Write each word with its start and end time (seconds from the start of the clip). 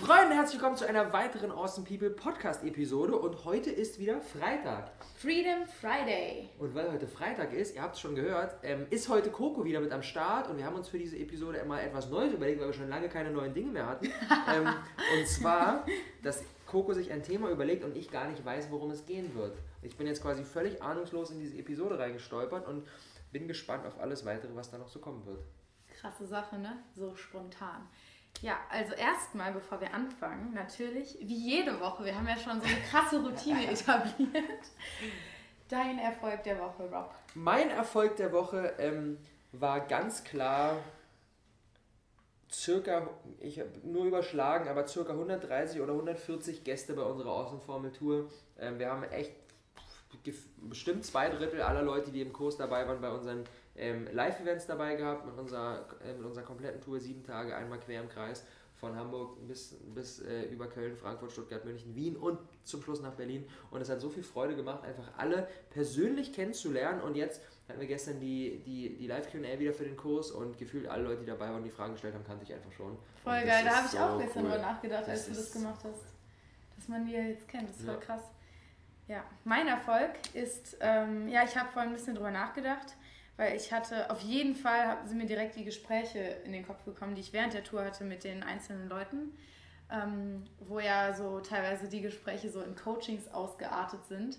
Freunde, 0.00 0.34
herzlich 0.34 0.60
willkommen 0.60 0.76
zu 0.76 0.88
einer 0.88 1.12
weiteren 1.12 1.52
Awesome 1.52 1.86
People 1.86 2.10
Podcast 2.10 2.64
Episode 2.64 3.16
und 3.16 3.44
heute 3.44 3.70
ist 3.70 4.00
wieder 4.00 4.20
Freitag. 4.20 4.90
Freedom 5.18 5.68
Friday. 5.68 6.48
Und 6.58 6.74
weil 6.74 6.90
heute 6.90 7.06
Freitag 7.06 7.52
ist, 7.52 7.76
ihr 7.76 7.82
habt 7.82 7.94
es 7.94 8.00
schon 8.00 8.16
gehört, 8.16 8.56
ähm, 8.64 8.88
ist 8.90 9.08
heute 9.08 9.30
Coco 9.30 9.64
wieder 9.64 9.78
mit 9.78 9.92
am 9.92 10.02
Start 10.02 10.50
und 10.50 10.58
wir 10.58 10.64
haben 10.64 10.74
uns 10.74 10.88
für 10.88 10.98
diese 10.98 11.16
Episode 11.16 11.64
mal 11.64 11.78
etwas 11.78 12.10
Neues 12.10 12.32
überlegt, 12.34 12.60
weil 12.60 12.66
wir 12.66 12.72
schon 12.72 12.88
lange 12.88 13.08
keine 13.08 13.30
neuen 13.30 13.54
Dinge 13.54 13.70
mehr 13.70 13.86
hatten. 13.86 14.06
ähm, 14.52 14.66
und 15.16 15.28
zwar, 15.28 15.86
dass 16.24 16.42
Coco 16.66 16.92
sich 16.92 17.12
ein 17.12 17.22
Thema 17.22 17.48
überlegt 17.48 17.84
und 17.84 17.96
ich 17.96 18.10
gar 18.10 18.26
nicht 18.26 18.44
weiß, 18.44 18.72
worum 18.72 18.90
es 18.90 19.06
gehen 19.06 19.32
wird. 19.36 19.56
Ich 19.82 19.96
bin 19.96 20.08
jetzt 20.08 20.22
quasi 20.22 20.42
völlig 20.42 20.82
ahnungslos 20.82 21.30
in 21.30 21.38
diese 21.38 21.56
Episode 21.56 22.00
reingestolpert 22.00 22.66
und 22.66 22.84
bin 23.30 23.46
gespannt 23.46 23.86
auf 23.86 24.00
alles 24.00 24.24
weitere, 24.24 24.56
was 24.56 24.72
da 24.72 24.76
noch 24.76 24.88
so 24.88 24.98
kommen 24.98 25.24
wird. 25.24 25.38
Krasse 26.00 26.26
Sache, 26.26 26.58
ne? 26.58 26.82
So 26.96 27.14
spontan. 27.14 27.88
Ja, 28.40 28.58
also 28.70 28.94
erstmal, 28.94 29.52
bevor 29.52 29.80
wir 29.80 29.92
anfangen, 29.94 30.52
natürlich, 30.52 31.16
wie 31.20 31.56
jede 31.56 31.80
Woche, 31.80 32.04
wir 32.04 32.14
haben 32.14 32.28
ja 32.28 32.36
schon 32.36 32.60
so 32.60 32.66
eine 32.66 32.76
krasse 32.90 33.22
Routine 33.22 33.66
etabliert. 33.70 34.64
Dein 35.68 35.98
Erfolg 35.98 36.42
der 36.44 36.58
Woche, 36.58 36.82
Rob. 36.90 37.14
Mein 37.34 37.70
Erfolg 37.70 38.16
der 38.16 38.32
Woche 38.32 38.74
ähm, 38.78 39.18
war 39.52 39.80
ganz 39.80 40.24
klar 40.24 40.76
circa, 42.54 43.08
ich 43.40 43.58
habe 43.58 43.70
nur 43.82 44.04
überschlagen, 44.04 44.68
aber 44.68 44.86
circa 44.86 45.12
130 45.12 45.80
oder 45.80 45.92
140 45.92 46.64
Gäste 46.64 46.94
bei 46.94 47.02
unserer 47.02 47.32
Außenformel-Tour. 47.32 48.30
Ähm, 48.58 48.78
wir 48.78 48.90
haben 48.90 49.02
echt 49.04 49.32
bestimmt 50.56 51.04
zwei 51.04 51.28
Drittel 51.28 51.62
aller 51.62 51.82
Leute, 51.82 52.10
die 52.10 52.22
im 52.22 52.32
Kurs 52.32 52.56
dabei 52.56 52.86
waren, 52.86 53.00
bei 53.00 53.10
unseren 53.10 53.44
ähm, 53.76 54.08
Live-Events 54.12 54.66
dabei 54.66 54.94
gehabt 54.94 55.26
mit 55.26 55.36
unserer, 55.36 55.86
äh, 56.04 56.12
mit 56.12 56.24
unserer 56.24 56.44
kompletten 56.44 56.80
Tour, 56.80 57.00
sieben 57.00 57.24
Tage, 57.24 57.54
einmal 57.56 57.80
quer 57.80 58.00
im 58.00 58.08
Kreis, 58.08 58.44
von 58.76 58.96
Hamburg 58.96 59.46
bis, 59.46 59.76
bis 59.94 60.20
äh, 60.20 60.42
über 60.44 60.66
Köln, 60.66 60.96
Frankfurt, 60.96 61.32
Stuttgart, 61.32 61.64
München, 61.64 61.94
Wien 61.94 62.16
und 62.16 62.38
zum 62.64 62.82
Schluss 62.82 63.00
nach 63.00 63.12
Berlin. 63.12 63.46
Und 63.70 63.80
es 63.80 63.88
hat 63.88 64.00
so 64.00 64.10
viel 64.10 64.22
Freude 64.22 64.56
gemacht, 64.56 64.84
einfach 64.84 65.10
alle 65.16 65.48
persönlich 65.70 66.32
kennenzulernen. 66.32 67.00
Und 67.00 67.16
jetzt 67.16 67.40
hatten 67.68 67.80
wir 67.80 67.86
gestern 67.86 68.20
die, 68.20 68.62
die, 68.66 68.96
die 68.96 69.06
Live-QA 69.06 69.58
wieder 69.58 69.72
für 69.72 69.84
den 69.84 69.96
Kurs 69.96 70.30
und 70.30 70.58
gefühlt 70.58 70.86
alle 70.88 71.04
Leute, 71.04 71.20
die 71.20 71.26
dabei 71.26 71.50
waren, 71.50 71.64
die 71.64 71.70
Fragen 71.70 71.92
gestellt 71.92 72.14
haben, 72.14 72.24
kannte 72.24 72.44
ich 72.44 72.52
einfach 72.52 72.72
schon. 72.72 72.98
Voll 73.22 73.42
geil, 73.44 73.64
da 73.64 73.76
habe 73.76 73.86
ich 73.86 73.92
so 73.92 73.98
auch 73.98 74.18
gestern 74.18 74.44
cool. 74.44 74.50
drüber 74.50 74.62
nachgedacht, 74.62 75.08
als 75.08 75.26
das 75.26 75.28
du 75.28 75.42
das 75.42 75.52
gemacht 75.52 75.80
hast. 75.84 76.04
Dass 76.76 76.88
man 76.88 77.06
die 77.06 77.12
jetzt 77.12 77.48
kennt, 77.48 77.70
das 77.70 77.76
ist 77.76 77.86
ja. 77.86 77.92
voll 77.92 78.00
krass. 78.02 78.22
Ja, 79.06 79.24
mein 79.44 79.68
Erfolg 79.68 80.10
ist, 80.34 80.76
ähm, 80.80 81.28
ja, 81.28 81.44
ich 81.44 81.56
habe 81.56 81.70
vorhin 81.72 81.90
ein 81.90 81.96
bisschen 81.96 82.14
drüber 82.14 82.30
nachgedacht 82.30 82.96
weil 83.36 83.56
ich 83.56 83.72
hatte, 83.72 84.10
auf 84.10 84.20
jeden 84.20 84.54
Fall 84.54 84.98
sind 85.06 85.18
mir 85.18 85.26
direkt 85.26 85.56
die 85.56 85.64
Gespräche 85.64 86.18
in 86.44 86.52
den 86.52 86.66
Kopf 86.66 86.84
gekommen, 86.84 87.14
die 87.14 87.20
ich 87.20 87.32
während 87.32 87.54
der 87.54 87.64
Tour 87.64 87.84
hatte 87.84 88.04
mit 88.04 88.24
den 88.24 88.42
einzelnen 88.42 88.88
Leuten, 88.88 89.32
ähm, 89.90 90.44
wo 90.60 90.78
ja 90.78 91.14
so 91.14 91.40
teilweise 91.40 91.88
die 91.88 92.00
Gespräche 92.00 92.50
so 92.50 92.62
in 92.62 92.76
Coachings 92.76 93.28
ausgeartet 93.28 94.04
sind. 94.06 94.38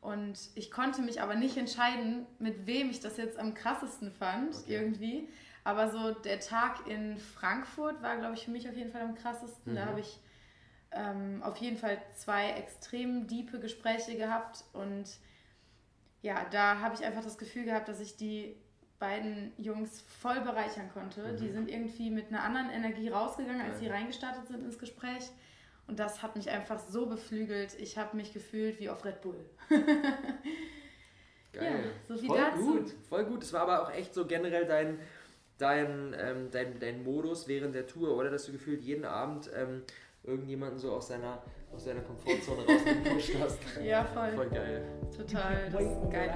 Und 0.00 0.38
ich 0.54 0.70
konnte 0.70 1.00
mich 1.00 1.22
aber 1.22 1.34
nicht 1.34 1.56
entscheiden, 1.56 2.26
mit 2.38 2.66
wem 2.66 2.90
ich 2.90 3.00
das 3.00 3.16
jetzt 3.16 3.38
am 3.38 3.54
krassesten 3.54 4.12
fand, 4.12 4.54
okay. 4.54 4.74
irgendwie. 4.74 5.28
Aber 5.62 5.90
so 5.90 6.10
der 6.10 6.40
Tag 6.40 6.86
in 6.86 7.16
Frankfurt 7.16 8.02
war, 8.02 8.18
glaube 8.18 8.34
ich, 8.34 8.44
für 8.44 8.50
mich 8.50 8.68
auf 8.68 8.76
jeden 8.76 8.92
Fall 8.92 9.00
am 9.00 9.14
krassesten. 9.14 9.72
Mhm. 9.72 9.76
Da 9.76 9.86
habe 9.86 10.00
ich 10.00 10.20
ähm, 10.90 11.42
auf 11.42 11.56
jeden 11.56 11.78
Fall 11.78 11.98
zwei 12.14 12.50
extrem 12.50 13.26
diepe 13.26 13.58
Gespräche 13.58 14.16
gehabt 14.16 14.64
und 14.74 15.06
ja, 16.24 16.46
da 16.50 16.80
habe 16.80 16.94
ich 16.94 17.04
einfach 17.04 17.22
das 17.22 17.36
Gefühl 17.36 17.64
gehabt, 17.64 17.86
dass 17.86 18.00
ich 18.00 18.16
die 18.16 18.56
beiden 18.98 19.52
Jungs 19.58 20.00
voll 20.00 20.40
bereichern 20.40 20.88
konnte. 20.94 21.22
Mhm. 21.22 21.36
Die 21.36 21.50
sind 21.50 21.68
irgendwie 21.68 22.08
mit 22.08 22.28
einer 22.28 22.42
anderen 22.42 22.70
Energie 22.70 23.10
rausgegangen, 23.10 23.60
als 23.60 23.78
sie 23.78 23.88
reingestartet 23.88 24.46
sind 24.46 24.64
ins 24.64 24.78
Gespräch. 24.78 25.30
Und 25.86 25.98
das 25.98 26.22
hat 26.22 26.34
mich 26.34 26.48
einfach 26.48 26.78
so 26.78 27.04
beflügelt. 27.04 27.78
Ich 27.78 27.98
habe 27.98 28.16
mich 28.16 28.32
gefühlt 28.32 28.80
wie 28.80 28.88
auf 28.88 29.04
Red 29.04 29.20
Bull. 29.20 29.36
Geil. 31.52 31.84
Ja, 31.84 31.90
so 32.08 32.16
viel 32.16 32.28
voll 32.28 32.38
dazu. 32.38 32.72
gut, 32.72 32.94
voll 33.06 33.24
gut. 33.26 33.42
Es 33.42 33.52
war 33.52 33.60
aber 33.60 33.82
auch 33.82 33.92
echt 33.92 34.14
so 34.14 34.24
generell 34.26 34.64
dein, 34.64 34.98
dein, 35.58 36.16
ähm, 36.18 36.50
dein, 36.50 36.80
dein 36.80 37.04
Modus 37.04 37.48
während 37.48 37.74
der 37.74 37.86
Tour, 37.86 38.16
oder? 38.16 38.30
Dass 38.30 38.46
du 38.46 38.52
gefühlt 38.52 38.82
jeden 38.82 39.04
Abend 39.04 39.50
ähm, 39.54 39.82
irgendjemanden 40.24 40.78
so 40.78 40.92
aus 40.92 41.08
seiner 41.08 41.38
aus 41.74 41.84
deiner 41.84 42.00
Komfortzone 42.00 42.62
rausgepusht 42.62 43.34
hast. 43.40 43.58
Ja, 43.84 44.04
voll. 44.04 44.32
Voll 44.36 44.48
geil. 44.48 44.84
Total. 45.16 45.70
Das 45.70 45.82
ist 45.82 45.88
ein 45.88 46.10
geiler 46.10 46.34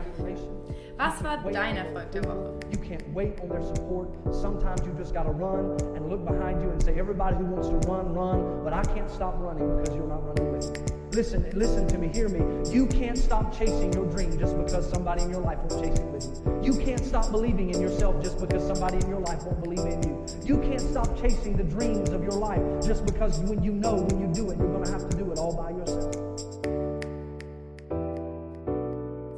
Was 0.97 1.23
war 1.23 1.39
dein 1.51 1.77
Erfolg 1.77 2.11
der 2.11 2.25
Woche? 2.25 2.59
You 2.71 2.81
can't 2.81 3.05
wait 3.15 3.41
on 3.41 3.49
their 3.49 3.63
support. 3.63 4.09
Sometimes 4.35 4.81
you 4.85 4.93
just 4.99 5.15
gotta 5.15 5.31
run 5.31 5.77
and 5.95 6.09
look 6.09 6.27
behind 6.27 6.61
you 6.61 6.71
and 6.71 6.83
say, 6.83 6.99
everybody 6.99 7.37
who 7.37 7.45
wants 7.45 7.69
to 7.69 7.77
run, 7.89 8.13
run. 8.15 8.65
But 8.65 8.73
I 8.73 8.83
can't 8.95 9.09
stop 9.09 9.39
running 9.41 9.77
because 9.77 9.95
you're 9.95 10.09
not 10.09 10.27
running 10.27 10.53
with 10.53 10.71
me. 10.73 10.78
Listen, 11.19 11.51
listen 11.53 11.85
to 11.89 11.99
me, 11.99 12.07
hear 12.15 12.29
me. 12.29 12.39
You 12.71 12.87
can't 12.87 13.19
stop 13.19 13.53
chasing 13.53 13.93
your 13.93 14.07
dream 14.07 14.39
just 14.39 14.57
because 14.57 14.89
somebody 14.89 15.25
in 15.25 15.31
your 15.31 15.41
life 15.41 15.59
won't 15.59 15.85
chase 15.85 15.99
it 15.99 16.07
with 16.07 16.23
you. 16.25 16.73
You 16.73 16.79
can't 16.79 17.05
stop 17.05 17.33
believing 17.33 17.75
in 17.75 17.81
yourself 17.81 18.23
just 18.23 18.39
because 18.39 18.65
somebody 18.65 18.99
in 18.99 19.09
your 19.09 19.19
life 19.19 19.43
won't 19.43 19.61
believe 19.61 19.81
in 19.81 20.01
you. 20.05 20.25
You 20.45 20.59
can't 20.59 20.81
stop 20.81 21.21
chasing 21.21 21.57
the 21.57 21.65
dreams 21.65 22.11
of 22.11 22.23
your 22.23 22.39
life 22.39 22.63
just 22.87 23.05
because 23.05 23.41
when 23.41 23.65
you 23.65 23.73
know 23.73 23.97
when 23.97 24.21
you 24.21 24.33
do 24.33 24.49
it, 24.53 24.59
you're 24.59 24.73
going 24.73 24.85
to 24.85 24.93
have 24.93 25.11
to 25.11 25.17
do 25.17 25.33
it 25.33 25.39
all 25.41 25.57
by 25.57 25.71
yourself. 25.71 26.15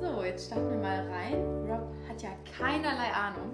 So, 0.02 0.22
jetzt 0.22 0.44
starten 0.44 0.68
wir 0.68 0.78
mal 0.82 1.08
rein. 1.08 1.40
Rob 1.66 1.88
hat 2.06 2.20
ja 2.20 2.28
keinerlei 2.58 3.10
Ahnung. 3.14 3.52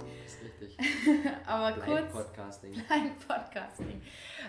Aber 1.47 1.73
Blind 1.73 1.87
kurz. 1.87 2.13
Podcasting. 2.13 2.73
Blind 2.89 3.29
Podcasting. 3.29 4.03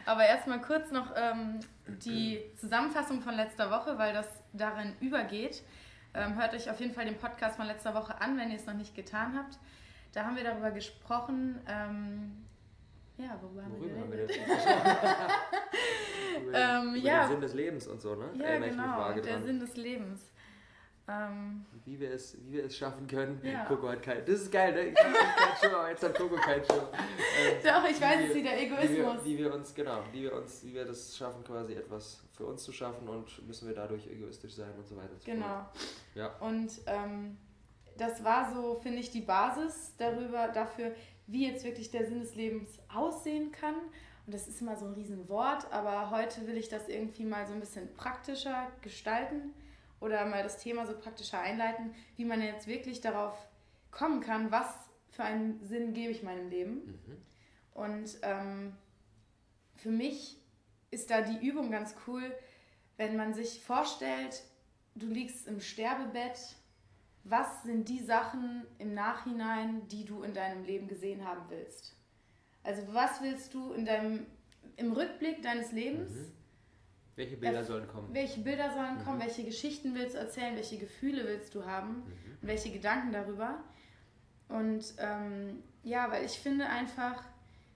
Aber 0.05 0.25
erstmal 0.25 0.61
kurz 0.61 0.91
noch 0.91 1.13
ähm, 1.15 1.59
die 1.87 2.41
Zusammenfassung 2.57 3.21
von 3.21 3.35
letzter 3.35 3.71
Woche, 3.71 3.97
weil 3.97 4.13
das 4.13 4.27
darin 4.53 4.93
übergeht. 4.99 5.63
Ähm, 6.13 6.35
hört 6.39 6.53
euch 6.53 6.69
auf 6.69 6.79
jeden 6.79 6.93
Fall 6.93 7.05
den 7.05 7.17
Podcast 7.17 7.57
von 7.57 7.67
letzter 7.67 7.93
Woche 7.93 8.19
an, 8.19 8.37
wenn 8.37 8.49
ihr 8.49 8.57
es 8.57 8.65
noch 8.65 8.73
nicht 8.73 8.95
getan 8.95 9.37
habt. 9.37 9.57
Da 10.13 10.23
haben 10.23 10.35
wir 10.35 10.43
darüber 10.43 10.71
gesprochen. 10.71 11.59
Ähm, 11.67 12.45
ja, 13.17 13.37
worüber, 13.41 13.63
worüber 13.69 13.99
haben 13.99 14.11
wir 14.11 14.25
geredet? 14.25 14.37
über, 16.41 16.53
ähm, 16.53 16.95
über 16.95 16.97
ja. 16.97 17.23
den 17.23 17.31
Sinn 17.31 17.41
des 17.41 17.53
Lebens 17.53 17.87
und 17.87 18.01
so, 18.01 18.15
ne? 18.15 18.29
Ja, 18.35 18.45
Erinnere 18.45 18.69
genau, 18.69 19.13
der 19.13 19.41
Sinn 19.41 19.59
des 19.59 19.75
Lebens. 19.75 20.31
Ähm, 21.09 21.65
wie, 21.85 21.97
wir 21.97 22.11
es, 22.11 22.37
wie 22.45 22.53
wir 22.53 22.65
es 22.65 22.75
schaffen 22.75 23.07
können. 23.07 23.39
Ja. 23.41 23.63
Coco 23.63 23.87
hat 23.87 24.03
kein. 24.03 24.25
Das 24.25 24.41
ist 24.41 24.51
geil, 24.51 24.73
ne? 24.73 24.87
Ich 24.87 24.95
kein 24.95 25.13
Show, 25.71 25.77
aber 25.77 25.89
jetzt 25.89 26.03
hat 26.03 26.13
Coco 26.15 26.35
kein 26.35 26.59
Show. 26.65 26.73
Ähm, 26.73 27.57
Doch, 27.63 27.89
ich 27.89 28.01
weiß 28.01 28.29
es, 28.29 28.35
wie 28.35 28.43
der 28.43 28.61
Egoismus. 28.61 29.23
Wie 29.23 29.37
wir, 29.37 29.37
wie 29.37 29.37
wir, 29.37 29.53
uns, 29.53 29.73
genau, 29.73 30.03
wie 30.11 30.23
wir 30.23 30.33
uns, 30.35 30.65
wie 30.65 30.73
wir 30.73 30.83
das 30.83 31.15
schaffen, 31.15 31.45
quasi 31.45 31.75
etwas 31.75 32.23
für 32.35 32.45
uns 32.45 32.63
zu 32.63 32.73
schaffen 32.73 33.07
und 33.07 33.47
müssen 33.47 33.69
wir 33.69 33.75
dadurch 33.75 34.05
egoistisch 34.07 34.55
sein 34.55 34.73
und 34.77 34.85
so 34.85 34.97
weiter. 34.97 35.15
Genau. 35.23 35.65
Ja. 36.13 36.35
Und 36.41 36.71
ähm, 36.87 37.37
das 37.97 38.21
war 38.25 38.53
so, 38.53 38.75
finde 38.81 38.99
ich, 38.99 39.09
die 39.09 39.21
Basis 39.21 39.93
darüber, 39.97 40.49
dafür, 40.49 40.93
wie 41.25 41.47
jetzt 41.47 41.63
wirklich 41.63 41.89
der 41.89 42.05
Sinn 42.05 42.19
des 42.19 42.35
Lebens 42.35 42.79
aussehen 42.93 43.53
kann. 43.53 43.75
Und 44.25 44.33
das 44.33 44.49
ist 44.49 44.61
immer 44.61 44.75
so 44.75 44.85
ein 44.85 44.93
Riesenwort, 44.93 45.71
aber 45.71 46.11
heute 46.11 46.45
will 46.47 46.57
ich 46.57 46.67
das 46.67 46.89
irgendwie 46.89 47.23
mal 47.23 47.47
so 47.47 47.53
ein 47.53 47.61
bisschen 47.61 47.93
praktischer 47.93 48.67
gestalten 48.81 49.53
oder 49.99 50.25
mal 50.25 50.43
das 50.43 50.57
Thema 50.57 50.85
so 50.85 50.97
praktischer 50.97 51.39
einleiten, 51.39 51.93
wie 52.15 52.25
man 52.25 52.41
jetzt 52.41 52.67
wirklich 52.67 53.01
darauf 53.01 53.35
kommen 53.91 54.21
kann, 54.21 54.51
was 54.51 54.67
für 55.09 55.23
einen 55.23 55.63
Sinn 55.63 55.93
gebe 55.93 56.11
ich 56.11 56.23
meinem 56.23 56.49
Leben. 56.49 56.73
Mhm. 56.75 57.17
Und 57.73 58.17
ähm, 58.21 58.73
für 59.75 59.89
mich 59.89 60.37
ist 60.91 61.09
da 61.09 61.21
die 61.21 61.45
Übung 61.45 61.71
ganz 61.71 61.95
cool, 62.07 62.35
wenn 62.97 63.15
man 63.15 63.33
sich 63.33 63.61
vorstellt, 63.61 64.43
du 64.95 65.07
liegst 65.07 65.47
im 65.47 65.61
Sterbebett, 65.61 66.55
was 67.23 67.63
sind 67.63 67.89
die 67.89 67.99
Sachen 67.99 68.65
im 68.79 68.93
Nachhinein, 68.93 69.87
die 69.89 70.05
du 70.05 70.23
in 70.23 70.33
deinem 70.33 70.63
Leben 70.63 70.87
gesehen 70.87 71.27
haben 71.27 71.49
willst? 71.49 71.95
Also 72.63 72.83
was 72.93 73.21
willst 73.21 73.53
du 73.53 73.73
in 73.73 73.85
deinem, 73.85 74.25
im 74.75 74.91
Rückblick 74.91 75.41
deines 75.41 75.71
Lebens 75.71 76.11
mhm. 76.11 76.31
Welche 77.17 77.35
Bilder 77.35 77.63
sollen 77.63 77.87
kommen? 77.87 78.13
Welche 78.13 78.39
Bilder 78.41 78.71
sollen 78.71 78.99
mhm. 78.99 79.03
kommen? 79.03 79.19
Welche 79.19 79.43
Geschichten 79.43 79.95
willst 79.95 80.13
du 80.13 80.19
erzählen? 80.19 80.55
Welche 80.55 80.77
Gefühle 80.77 81.25
willst 81.25 81.53
du 81.55 81.65
haben? 81.65 81.95
Mhm. 81.95 82.37
Und 82.41 82.47
welche 82.47 82.71
Gedanken 82.71 83.11
darüber? 83.11 83.57
Und 84.47 84.93
ähm, 84.99 85.63
ja, 85.83 86.09
weil 86.11 86.25
ich 86.25 86.39
finde 86.39 86.67
einfach, 86.67 87.23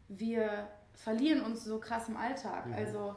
wir 0.07 0.69
verlieren 0.93 1.41
uns 1.41 1.65
so 1.65 1.79
krass 1.79 2.07
im 2.07 2.17
Alltag. 2.17 2.67
Mhm. 2.67 2.73
Also 2.73 3.15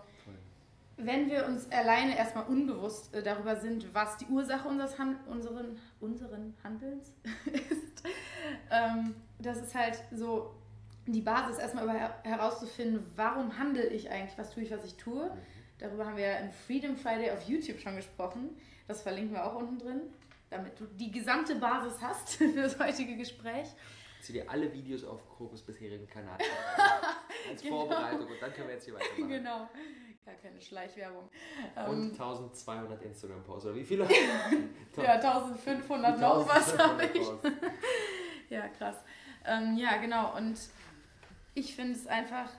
wenn 0.96 1.28
wir 1.28 1.46
uns 1.46 1.70
alleine 1.70 2.16
erstmal 2.16 2.44
unbewusst 2.46 3.14
äh, 3.14 3.22
darüber 3.22 3.56
sind, 3.56 3.92
was 3.94 4.16
die 4.16 4.26
Ursache 4.26 4.66
unseres 4.66 4.98
Han 4.98 5.16
unseren, 5.26 5.76
unseren 6.00 6.54
Handelns 6.62 7.12
ist, 7.44 8.02
ähm, 8.70 9.14
das 9.38 9.58
ist 9.58 9.74
halt 9.74 10.02
so 10.10 10.54
die 11.06 11.20
Basis, 11.20 11.58
erstmal 11.58 12.14
herauszufinden, 12.22 13.04
warum 13.14 13.58
handle 13.58 13.86
ich 13.88 14.10
eigentlich, 14.10 14.38
was 14.38 14.50
tue 14.50 14.62
ich, 14.62 14.70
was 14.70 14.84
ich 14.86 14.96
tue. 14.96 15.30
Darüber 15.78 16.06
haben 16.06 16.16
wir 16.16 16.38
in 16.38 16.50
Freedom 16.50 16.96
Friday 16.96 17.30
auf 17.30 17.48
YouTube 17.48 17.80
schon 17.80 17.96
gesprochen. 17.96 18.56
Das 18.86 19.02
verlinken 19.02 19.34
wir 19.34 19.44
auch 19.44 19.56
unten 19.56 19.78
drin, 19.78 20.00
damit 20.50 20.78
du 20.78 20.86
die 20.86 21.10
gesamte 21.10 21.56
Basis 21.56 22.00
hast 22.00 22.28
für 22.36 22.52
das 22.52 22.78
heutige 22.78 23.16
Gespräch. 23.16 23.68
Zieh 24.20 24.34
dir 24.34 24.50
alle 24.50 24.72
Videos 24.72 25.04
auf 25.04 25.28
Krokus 25.36 25.62
bisherigen 25.62 26.06
Kanal 26.06 26.38
als 27.50 27.60
genau. 27.60 27.80
Vorbereitung 27.80 28.26
und 28.26 28.40
dann 28.40 28.52
können 28.54 28.68
wir 28.68 28.74
jetzt 28.74 28.84
hier 28.84 28.94
weitermachen. 28.94 29.28
Genau. 29.28 29.68
Gar 30.24 30.34
keine 30.36 30.58
Schleichwerbung. 30.58 31.28
Und 31.86 32.02
ähm, 32.02 32.12
1200 32.12 33.02
Instagram-Posts, 33.02 33.66
oder 33.66 33.74
wie 33.74 33.84
viele? 33.84 34.08
ja, 34.96 35.12
1500 35.12 36.18
noch 36.18 36.48
was 36.48 36.78
habe 36.78 37.04
ich. 37.12 37.28
ja, 38.48 38.68
krass. 38.68 38.96
Ähm, 39.44 39.76
ja, 39.76 39.98
genau. 39.98 40.34
Und 40.34 40.58
ich 41.52 41.76
finde 41.76 41.92
es 41.92 42.06
einfach 42.06 42.50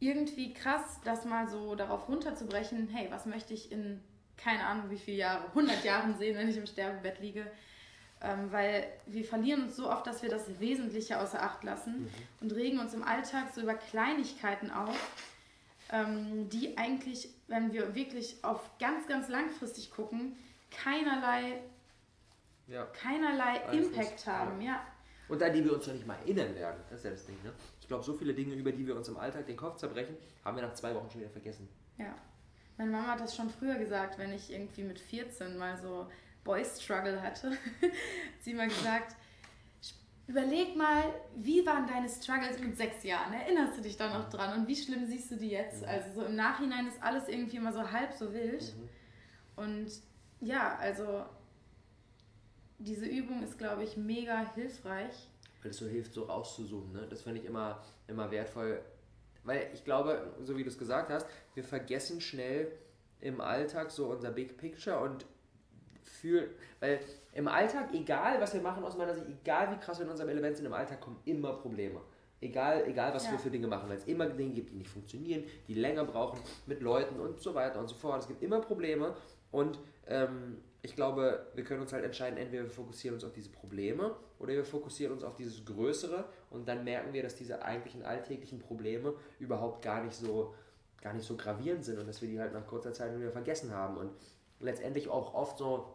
irgendwie 0.00 0.54
krass, 0.54 0.98
das 1.04 1.24
mal 1.26 1.48
so 1.48 1.74
darauf 1.74 2.08
runterzubrechen, 2.08 2.88
hey, 2.88 3.08
was 3.10 3.26
möchte 3.26 3.54
ich 3.54 3.70
in, 3.70 4.00
keine 4.36 4.64
Ahnung 4.64 4.90
wie 4.90 4.98
viele 4.98 5.18
Jahre, 5.18 5.44
100 5.48 5.84
Jahren 5.84 6.16
sehen, 6.16 6.36
wenn 6.36 6.48
ich 6.48 6.56
im 6.56 6.66
Sterbebett 6.66 7.20
liege. 7.20 7.46
Ähm, 8.22 8.52
weil 8.52 8.86
wir 9.06 9.24
verlieren 9.24 9.62
uns 9.62 9.76
so 9.76 9.90
oft, 9.90 10.06
dass 10.06 10.22
wir 10.22 10.28
das 10.28 10.60
Wesentliche 10.60 11.18
außer 11.18 11.42
Acht 11.42 11.64
lassen 11.64 12.02
mhm. 12.02 12.10
und 12.40 12.52
regen 12.52 12.78
uns 12.78 12.92
im 12.92 13.02
Alltag 13.02 13.46
so 13.54 13.62
über 13.62 13.72
Kleinigkeiten 13.72 14.70
auf, 14.70 14.94
ähm, 15.90 16.50
die 16.50 16.76
eigentlich, 16.76 17.30
wenn 17.48 17.72
wir 17.72 17.94
wirklich 17.94 18.36
auf 18.42 18.70
ganz, 18.78 19.06
ganz 19.06 19.28
langfristig 19.28 19.90
gucken, 19.90 20.36
keinerlei, 20.70 21.60
ja. 22.66 22.84
keinerlei 22.86 23.56
Impact 23.72 24.26
haben. 24.26 24.60
Ja. 24.60 24.86
Und 25.28 25.42
an 25.42 25.54
die 25.54 25.64
wir 25.64 25.72
uns 25.72 25.86
noch 25.86 25.94
nicht 25.94 26.06
mal 26.06 26.18
erinnern 26.18 26.54
werden. 26.54 26.80
Das 26.90 26.98
ist 26.98 27.04
ja 27.04 27.10
das 27.12 27.24
Ding. 27.24 27.36
Ne? 27.42 27.52
Ich 27.90 27.92
glaube, 27.92 28.04
so 28.04 28.14
viele 28.14 28.32
Dinge, 28.32 28.54
über 28.54 28.70
die 28.70 28.86
wir 28.86 28.94
uns 28.94 29.08
im 29.08 29.16
Alltag 29.16 29.46
den 29.46 29.56
Kopf 29.56 29.74
zerbrechen, 29.74 30.16
haben 30.44 30.56
wir 30.56 30.62
nach 30.62 30.74
zwei 30.74 30.94
Wochen 30.94 31.10
schon 31.10 31.22
wieder 31.22 31.30
vergessen. 31.30 31.68
Ja. 31.98 32.14
Meine 32.78 32.92
Mama 32.92 33.08
hat 33.08 33.20
das 33.20 33.34
schon 33.34 33.50
früher 33.50 33.74
gesagt, 33.74 34.16
wenn 34.16 34.32
ich 34.32 34.52
irgendwie 34.52 34.84
mit 34.84 35.00
14 35.00 35.58
mal 35.58 35.76
so 35.76 36.06
Boy 36.44 36.64
Struggle 36.64 37.20
hatte. 37.20 37.50
sie 38.42 38.54
mal 38.54 38.68
gesagt, 38.68 39.16
überleg 40.28 40.76
mal, 40.76 41.02
wie 41.34 41.66
waren 41.66 41.88
deine 41.88 42.08
Struggles 42.08 42.60
mit 42.60 42.76
sechs 42.76 43.02
Jahren? 43.02 43.32
Erinnerst 43.32 43.78
du 43.78 43.82
dich 43.82 43.96
da 43.96 44.16
noch 44.16 44.28
dran? 44.30 44.60
Und 44.60 44.68
wie 44.68 44.76
schlimm 44.76 45.08
siehst 45.08 45.32
du 45.32 45.36
die 45.36 45.50
jetzt? 45.50 45.82
Mhm. 45.82 45.88
Also 45.88 46.20
so 46.20 46.26
im 46.26 46.36
Nachhinein 46.36 46.86
ist 46.86 47.02
alles 47.02 47.26
irgendwie 47.26 47.56
immer 47.56 47.72
so 47.72 47.90
halb 47.90 48.12
so 48.12 48.32
wild. 48.32 48.72
Mhm. 49.56 49.64
Und 49.64 49.90
ja, 50.40 50.76
also 50.76 51.24
diese 52.78 53.06
Übung 53.06 53.42
ist, 53.42 53.58
glaube 53.58 53.82
ich, 53.82 53.96
mega 53.96 54.48
hilfreich. 54.54 55.29
Weil 55.62 55.70
es 55.70 55.76
so 55.76 55.86
hilft, 55.86 56.14
so 56.14 56.24
rauszuzoomen. 56.24 56.92
Ne? 56.92 57.06
Das 57.08 57.22
finde 57.22 57.40
ich 57.40 57.46
immer, 57.46 57.82
immer 58.06 58.30
wertvoll. 58.30 58.80
Weil 59.44 59.70
ich 59.72 59.84
glaube, 59.84 60.34
so 60.42 60.56
wie 60.56 60.62
du 60.62 60.68
es 60.68 60.78
gesagt 60.78 61.10
hast, 61.10 61.26
wir 61.54 61.64
vergessen 61.64 62.20
schnell 62.20 62.72
im 63.20 63.40
Alltag 63.40 63.90
so 63.90 64.06
unser 64.06 64.30
Big 64.30 64.56
Picture 64.56 64.98
und 65.00 65.26
fühlen, 66.02 66.50
weil 66.80 67.00
im 67.32 67.48
Alltag, 67.48 67.92
egal 67.92 68.40
was 68.40 68.54
wir 68.54 68.60
machen 68.60 68.84
aus 68.84 68.96
meiner 68.96 69.14
Sicht, 69.14 69.26
egal 69.28 69.70
wie 69.72 69.78
krass 69.78 69.98
wir 69.98 70.04
in 70.04 70.10
unserem 70.10 70.30
Element 70.30 70.56
sind, 70.56 70.66
im 70.66 70.72
Alltag 70.72 71.00
kommen 71.00 71.18
immer 71.24 71.52
Probleme. 71.54 72.00
Egal, 72.42 72.84
egal 72.86 73.12
was 73.12 73.26
ja. 73.26 73.32
wir 73.32 73.38
für 73.38 73.50
Dinge 73.50 73.66
machen, 73.66 73.88
weil 73.88 73.98
es 73.98 74.06
immer 74.06 74.26
Dinge 74.26 74.54
gibt, 74.54 74.70
die 74.70 74.76
nicht 74.76 74.88
funktionieren, 74.88 75.44
die 75.68 75.74
länger 75.74 76.04
brauchen 76.04 76.40
mit 76.66 76.80
Leuten 76.80 77.20
und 77.20 77.38
so 77.38 77.54
weiter 77.54 77.78
und 77.78 77.88
so 77.88 77.94
fort. 77.94 78.22
Es 78.22 78.28
gibt 78.28 78.42
immer 78.42 78.60
Probleme 78.60 79.14
und 79.50 79.78
ähm, 80.06 80.58
ich 80.82 80.96
glaube, 80.96 81.46
wir 81.54 81.64
können 81.64 81.82
uns 81.82 81.92
halt 81.92 82.04
entscheiden, 82.04 82.38
entweder 82.38 82.62
wir 82.64 82.70
fokussieren 82.70 83.14
uns 83.14 83.24
auf 83.24 83.32
diese 83.32 83.50
Probleme 83.50 84.16
oder 84.38 84.54
wir 84.54 84.64
fokussieren 84.64 85.12
uns 85.12 85.22
auf 85.22 85.36
dieses 85.36 85.64
Größere 85.64 86.24
und 86.48 86.66
dann 86.68 86.84
merken 86.84 87.12
wir, 87.12 87.22
dass 87.22 87.36
diese 87.36 87.62
eigentlichen 87.62 88.02
alltäglichen 88.02 88.60
Probleme 88.60 89.14
überhaupt 89.38 89.82
gar 89.82 90.02
nicht 90.02 90.14
so, 90.14 90.54
gar 91.02 91.12
nicht 91.12 91.26
so 91.26 91.36
gravierend 91.36 91.84
sind 91.84 91.98
und 91.98 92.06
dass 92.06 92.22
wir 92.22 92.28
die 92.28 92.40
halt 92.40 92.54
nach 92.54 92.66
kurzer 92.66 92.94
Zeit 92.94 93.16
wieder 93.18 93.30
vergessen 93.30 93.72
haben 93.72 93.98
und 93.98 94.10
letztendlich 94.60 95.08
auch 95.08 95.34
oft 95.34 95.58
so 95.58 95.94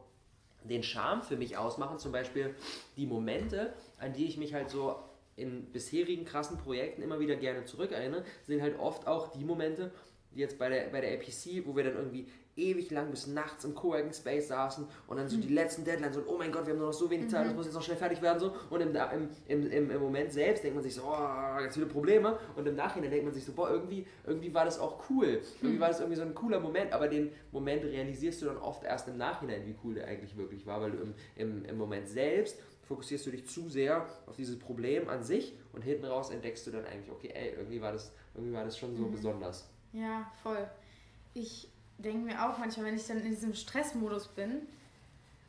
den 0.64 0.84
Charme 0.84 1.24
für 1.24 1.38
mich 1.38 1.58
ausmachen, 1.58 2.00
zum 2.00 2.12
Beispiel 2.12 2.56
die 2.98 3.06
Momente, 3.06 3.74
an 4.00 4.14
die 4.14 4.26
ich 4.26 4.38
mich 4.38 4.54
halt 4.54 4.70
so 4.70 4.96
in 5.36 5.66
bisherigen 5.72 6.26
krassen 6.26 6.58
Projekten 6.58 7.02
immer 7.02 7.20
wieder 7.20 7.36
gerne 7.36 7.66
zurückerinnere, 7.66 8.24
sind 8.44 8.62
halt 8.62 8.80
oft 8.80 9.08
auch 9.08 9.32
die 9.32 9.44
Momente, 9.44 9.92
jetzt 10.34 10.58
bei 10.58 10.70
der, 10.70 10.90
bei 10.90 11.02
der 11.02 11.14
APC, 11.14 11.66
wo 11.66 11.76
wir 11.76 11.84
dann 11.84 11.96
irgendwie 11.96 12.28
ewig 12.58 12.90
lang 12.92 13.12
bis 13.12 13.28
nachts 13.28 13.66
im 13.66 13.76
Coworking 13.76 14.14
Space 14.14 14.48
saßen 14.48 14.88
und 15.08 15.18
dann 15.18 15.28
so 15.28 15.38
mhm. 15.38 15.42
die 15.42 15.54
letzten 15.54 15.84
Deadlines 15.84 16.18
und 16.18 16.28
oh 16.28 16.38
mein 16.38 16.52
Gott, 16.52 16.66
wir 16.66 16.74
haben 16.74 16.80
nur 16.80 16.88
noch 16.88 16.94
so 16.94 17.10
wenig 17.10 17.30
Zeit, 17.30 17.44
mhm. 17.44 17.50
das 17.50 17.56
muss 17.56 17.66
jetzt 17.66 17.76
noch 17.76 17.82
schnell 17.82 17.98
fertig 17.98 18.22
werden 18.22 18.40
so 18.40 18.54
und 18.70 18.82
im, 18.82 18.96
im, 19.48 19.72
im, 19.72 19.92
im 19.92 20.02
Moment 20.02 20.32
selbst 20.32 20.64
denkt 20.64 20.76
man 20.76 20.84
sich 20.84 20.96
so, 20.96 21.04
oh, 21.04 21.58
ganz 21.60 21.74
viele 21.74 21.86
Probleme 21.86 22.40
und 22.56 22.68
im 22.68 22.76
Nachhinein 22.76 23.12
denkt 23.12 23.26
man 23.26 23.34
sich 23.34 23.44
so, 23.44 23.52
boah, 23.52 23.70
irgendwie, 23.70 24.08
irgendwie 24.26 24.54
war 24.54 24.66
das 24.66 24.80
auch 24.80 25.10
cool, 25.10 25.42
irgendwie 25.62 25.78
mhm. 25.78 25.80
war 25.82 25.90
das 25.90 26.00
irgendwie 26.00 26.18
so 26.18 26.24
ein 26.24 26.34
cooler 26.34 26.60
Moment, 26.60 26.94
aber 26.94 27.08
den 27.08 27.32
Moment 27.52 27.84
realisierst 27.84 28.42
du 28.42 28.46
dann 28.46 28.58
oft 28.58 28.84
erst 28.84 29.08
im 29.10 29.18
Nachhinein, 29.18 29.66
wie 29.66 29.76
cool 29.84 29.96
der 29.96 30.08
eigentlich 30.08 30.38
wirklich 30.38 30.66
war, 30.66 30.82
weil 30.82 30.92
du 30.92 30.98
im, 31.00 31.14
im, 31.36 31.66
im 31.66 31.78
Moment 31.78 32.08
selbst 32.08 32.58
fokussierst 32.84 33.26
du 33.26 33.32
dich 33.32 33.48
zu 33.48 33.68
sehr 33.68 34.06
auf 34.28 34.36
dieses 34.36 34.58
Problem 34.60 35.10
an 35.10 35.24
sich 35.24 35.58
und 35.74 35.82
hinten 35.82 36.06
raus 36.06 36.30
entdeckst 36.30 36.66
du 36.68 36.72
dann 36.72 36.86
eigentlich, 36.86 37.12
okay, 37.12 37.32
ey, 37.34 37.54
irgendwie 37.58 37.82
war 37.82 37.92
das, 37.92 38.14
irgendwie 38.34 38.54
war 38.54 38.64
das 38.64 38.78
schon 38.78 38.96
so 38.96 39.08
mhm. 39.08 39.12
besonders. 39.12 39.70
Ja, 39.92 40.32
voll. 40.44 40.70
Ich 41.34 41.70
denke 41.98 42.26
mir 42.26 42.46
auch 42.46 42.58
manchmal, 42.58 42.88
wenn 42.88 42.96
ich 42.96 43.08
dann 43.08 43.22
in 43.22 43.30
diesem 43.30 43.54
Stressmodus 43.54 44.28
bin 44.30 44.68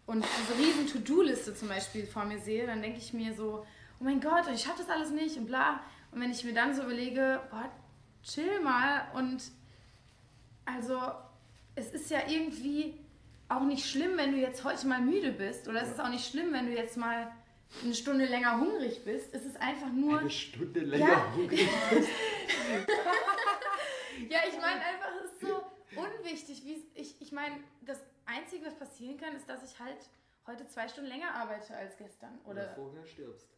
und 0.06 0.24
diese 0.24 0.58
riesen 0.58 0.86
To-Do-Liste 0.86 1.54
zum 1.54 1.68
Beispiel 1.68 2.06
vor 2.06 2.24
mir 2.24 2.38
sehe, 2.38 2.66
dann 2.66 2.82
denke 2.82 2.98
ich 2.98 3.12
mir 3.12 3.34
so, 3.34 3.66
oh 4.00 4.04
mein 4.04 4.20
Gott, 4.20 4.44
ich 4.52 4.62
schaffe 4.62 4.82
das 4.82 4.90
alles 4.90 5.10
nicht 5.10 5.36
und 5.36 5.46
bla. 5.46 5.80
Und 6.12 6.20
wenn 6.20 6.30
ich 6.30 6.44
mir 6.44 6.54
dann 6.54 6.74
so 6.74 6.82
überlege, 6.82 7.40
boah, 7.50 7.68
chill 8.22 8.60
mal 8.60 9.08
und 9.14 9.42
also 10.64 11.00
es 11.74 11.92
ist 11.92 12.10
ja 12.10 12.20
irgendwie 12.26 12.94
auch 13.48 13.62
nicht 13.62 13.88
schlimm, 13.88 14.16
wenn 14.16 14.32
du 14.32 14.38
jetzt 14.38 14.64
heute 14.64 14.86
mal 14.86 15.00
müde 15.00 15.32
bist 15.32 15.68
oder 15.68 15.82
es 15.82 15.90
ist 15.90 16.00
auch 16.00 16.08
nicht 16.08 16.28
schlimm, 16.28 16.52
wenn 16.52 16.66
du 16.66 16.72
jetzt 16.72 16.96
mal 16.96 17.30
eine 17.84 17.94
Stunde 17.94 18.24
länger 18.24 18.58
hungrig 18.58 19.04
bist. 19.04 19.34
Es 19.34 19.44
ist 19.44 19.60
einfach 19.60 19.92
nur... 19.92 20.20
Eine 20.20 20.30
Stunde 20.30 20.80
länger 20.80 21.08
ja. 21.08 21.32
hungrig 21.34 21.68
bist? 21.90 22.08
ja, 24.28 24.38
ich 24.48 24.54
meine 24.54 24.84
einfach, 24.84 25.08
unwichtig. 25.96 26.64
Wie, 26.64 26.86
ich 26.94 27.20
ich 27.20 27.32
meine, 27.32 27.56
das 27.82 28.00
Einzige, 28.24 28.66
was 28.66 28.74
passieren 28.74 29.18
kann, 29.18 29.34
ist, 29.34 29.48
dass 29.48 29.62
ich 29.62 29.78
halt 29.78 29.98
heute 30.46 30.66
zwei 30.68 30.88
Stunden 30.88 31.10
länger 31.10 31.34
arbeite 31.34 31.76
als 31.76 31.96
gestern. 31.96 32.38
Oder, 32.44 32.62
oder 32.62 32.74
vorher 32.74 33.06
stirbst. 33.06 33.48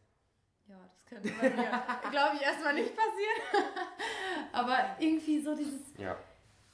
Ja, 0.67 0.75
das 0.91 1.05
könnte 1.05 1.29
bei 1.29 1.49
mir, 1.49 1.83
glaube 2.11 2.35
ich, 2.35 2.41
erstmal 2.43 2.75
nicht 2.75 2.95
passieren. 2.95 3.75
Aber 4.51 4.95
irgendwie 4.99 5.39
so 5.39 5.55
dieses 5.55 5.81
ja. 5.97 6.17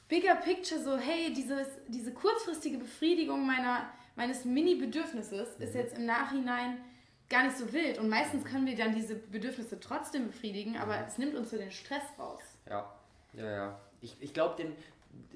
Bigger 0.08 0.36
Picture, 0.36 0.82
so 0.82 0.98
hey, 0.98 1.34
dieses, 1.34 1.68
diese 1.88 2.14
kurzfristige 2.14 2.78
Befriedigung 2.78 3.46
meiner, 3.46 3.90
meines 4.16 4.44
Mini-Bedürfnisses 4.44 5.58
mhm. 5.58 5.64
ist 5.64 5.76
jetzt 5.76 5.98
im 5.98 6.06
Nachhinein 6.06 6.84
gar 7.30 7.44
nicht 7.44 7.58
so 7.58 7.72
wild. 7.72 7.98
Und 7.98 8.10
meistens 8.10 8.44
können 8.44 8.66
wir 8.66 8.76
dann 8.76 8.94
diese 8.94 9.16
Bedürfnisse 9.16 9.80
trotzdem 9.80 10.28
befriedigen, 10.28 10.78
aber 10.78 10.98
mhm. 10.98 11.06
es 11.08 11.18
nimmt 11.18 11.36
uns 11.36 11.52
so 11.52 11.58
den 11.58 11.72
Stress 11.72 12.04
raus. 12.20 12.42
Ja, 12.70 12.94
ja, 13.34 13.52
ja. 13.52 13.80
Ich, 14.02 14.22
ich 14.22 14.34
glaube, 14.34 14.62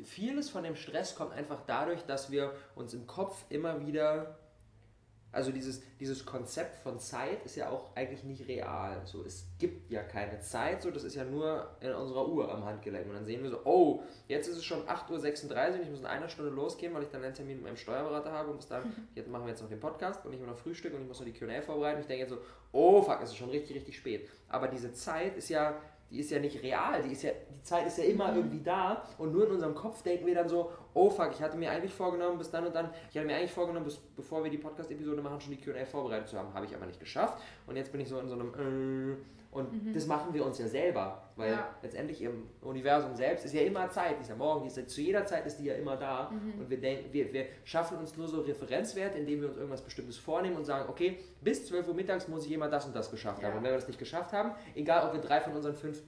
vieles 0.03 0.49
von 0.49 0.63
dem 0.63 0.75
Stress 0.75 1.15
kommt 1.15 1.33
einfach 1.33 1.61
dadurch, 1.65 2.03
dass 2.03 2.31
wir 2.31 2.53
uns 2.75 2.93
im 2.93 3.07
Kopf 3.07 3.45
immer 3.49 3.85
wieder, 3.85 4.37
also 5.31 5.51
dieses, 5.51 5.81
dieses 5.99 6.25
Konzept 6.25 6.77
von 6.77 6.99
Zeit 6.99 7.45
ist 7.45 7.55
ja 7.55 7.69
auch 7.69 7.95
eigentlich 7.95 8.23
nicht 8.23 8.47
real. 8.47 9.01
So, 9.05 9.23
es 9.23 9.45
gibt 9.59 9.91
ja 9.91 10.01
keine 10.01 10.39
Zeit, 10.39 10.81
so, 10.81 10.89
das 10.89 11.03
ist 11.03 11.15
ja 11.15 11.23
nur 11.23 11.69
in 11.81 11.91
unserer 11.93 12.27
Uhr 12.27 12.51
am 12.51 12.65
Handgelenk. 12.65 13.07
Und 13.07 13.13
dann 13.13 13.25
sehen 13.25 13.43
wir 13.43 13.49
so, 13.49 13.59
oh, 13.65 14.03
jetzt 14.27 14.47
ist 14.47 14.57
es 14.57 14.65
schon 14.65 14.83
8.36 14.87 15.49
Uhr, 15.51 15.81
ich 15.83 15.89
muss 15.89 15.99
in 15.99 16.05
einer 16.05 16.29
Stunde 16.29 16.51
losgehen, 16.51 16.93
weil 16.93 17.03
ich 17.03 17.09
dann 17.09 17.23
einen 17.23 17.35
Termin 17.35 17.57
mit 17.57 17.65
meinem 17.65 17.77
Steuerberater 17.77 18.31
habe 18.31 18.49
und 18.51 18.57
bis 18.57 18.67
dann, 18.67 18.91
jetzt 19.15 19.29
machen 19.29 19.43
wir 19.43 19.49
jetzt 19.49 19.61
noch 19.61 19.69
den 19.69 19.79
Podcast 19.79 20.25
und 20.25 20.33
ich 20.33 20.39
muss 20.39 20.49
noch 20.49 20.57
Frühstück 20.57 20.93
und 20.93 21.01
ich 21.01 21.07
muss 21.07 21.19
noch 21.19 21.25
die 21.25 21.33
Q&A 21.33 21.61
vorbereiten. 21.61 22.01
Ich 22.01 22.07
denke 22.07 22.21
jetzt 22.21 22.31
so, 22.31 22.39
oh 22.71 23.01
fuck, 23.01 23.19
es 23.21 23.29
ist 23.29 23.37
schon 23.37 23.49
richtig, 23.49 23.75
richtig 23.75 23.97
spät. 23.97 24.29
Aber 24.47 24.67
diese 24.67 24.93
Zeit 24.93 25.37
ist 25.37 25.49
ja 25.49 25.79
die 26.09 26.19
ist 26.19 26.31
ja 26.31 26.39
nicht 26.39 26.61
real, 26.63 27.01
die, 27.03 27.11
ist 27.11 27.23
ja, 27.23 27.31
die 27.55 27.61
Zeit 27.61 27.85
ist 27.85 27.97
ja 27.97 28.05
immer 28.05 28.35
irgendwie 28.35 28.61
da. 28.61 29.03
Und 29.17 29.31
nur 29.31 29.45
in 29.45 29.53
unserem 29.53 29.75
Kopf 29.75 30.01
denken 30.01 30.25
wir 30.25 30.35
dann 30.35 30.49
so, 30.49 30.71
oh 30.93 31.09
fuck, 31.09 31.31
ich 31.31 31.41
hatte 31.41 31.57
mir 31.57 31.69
eigentlich 31.69 31.93
vorgenommen, 31.93 32.37
bis 32.37 32.49
dann 32.49 32.65
und 32.65 32.75
dann, 32.75 32.89
ich 33.09 33.17
hatte 33.17 33.27
mir 33.27 33.35
eigentlich 33.35 33.51
vorgenommen, 33.51 33.85
bis, 33.85 33.97
bevor 33.97 34.43
wir 34.43 34.49
die 34.49 34.57
Podcast-Episode 34.57 35.21
machen, 35.21 35.39
schon 35.39 35.55
die 35.55 35.61
Q&A 35.61 35.85
vorbereitet 35.85 36.29
zu 36.29 36.37
haben, 36.37 36.53
habe 36.53 36.65
ich 36.65 36.75
aber 36.75 36.85
nicht 36.85 36.99
geschafft. 36.99 37.41
Und 37.67 37.75
jetzt 37.75 37.91
bin 37.91 38.01
ich 38.01 38.09
so 38.09 38.19
in 38.19 38.27
so 38.27 38.33
einem 38.35 39.13
äh, 39.13 39.38
und 39.51 39.85
mhm. 39.85 39.93
das 39.93 40.05
machen 40.05 40.33
wir 40.33 40.45
uns 40.45 40.59
ja 40.59 40.67
selber, 40.67 41.23
weil 41.35 41.53
ja. 41.53 41.75
letztendlich 41.81 42.21
im 42.21 42.47
Universum 42.61 43.15
selbst 43.15 43.45
ist 43.45 43.53
ja 43.53 43.61
immer 43.61 43.89
Zeit, 43.89 44.17
die 44.17 44.21
ist 44.21 44.29
ja 44.29 44.35
morgen, 44.35 44.61
die 44.61 44.67
ist 44.67 44.77
ja, 44.77 44.85
zu 44.85 45.01
jeder 45.01 45.25
Zeit 45.25 45.45
ist 45.47 45.57
die 45.57 45.65
ja 45.65 45.73
immer 45.73 45.97
da 45.97 46.29
mhm. 46.29 46.61
und 46.61 46.69
wir 46.69 46.79
denken, 46.79 47.11
wir, 47.11 47.33
wir 47.33 47.47
schaffen 47.63 47.97
uns 47.97 48.15
nur 48.15 48.27
so 48.27 48.41
Referenzwerte, 48.41 49.17
indem 49.17 49.41
wir 49.41 49.49
uns 49.49 49.57
irgendwas 49.57 49.81
Bestimmtes 49.81 50.17
vornehmen 50.17 50.55
und 50.55 50.65
sagen, 50.65 50.87
okay, 50.87 51.17
bis 51.41 51.65
12 51.67 51.87
Uhr 51.87 51.93
mittags 51.95 52.27
muss 52.27 52.43
ich 52.43 52.51
jemand 52.51 52.71
das 52.71 52.85
und 52.85 52.95
das 52.95 53.09
geschafft 53.09 53.41
ja. 53.41 53.47
haben 53.47 53.57
und 53.57 53.63
wenn 53.63 53.71
wir 53.71 53.77
das 53.77 53.87
nicht 53.87 53.99
geschafft 53.99 54.33
haben, 54.33 54.51
egal 54.75 55.07
ob 55.07 55.13
wir 55.13 55.21
drei 55.21 55.41
von 55.41 55.53
unseren 55.53 55.73
fünf 55.73 56.03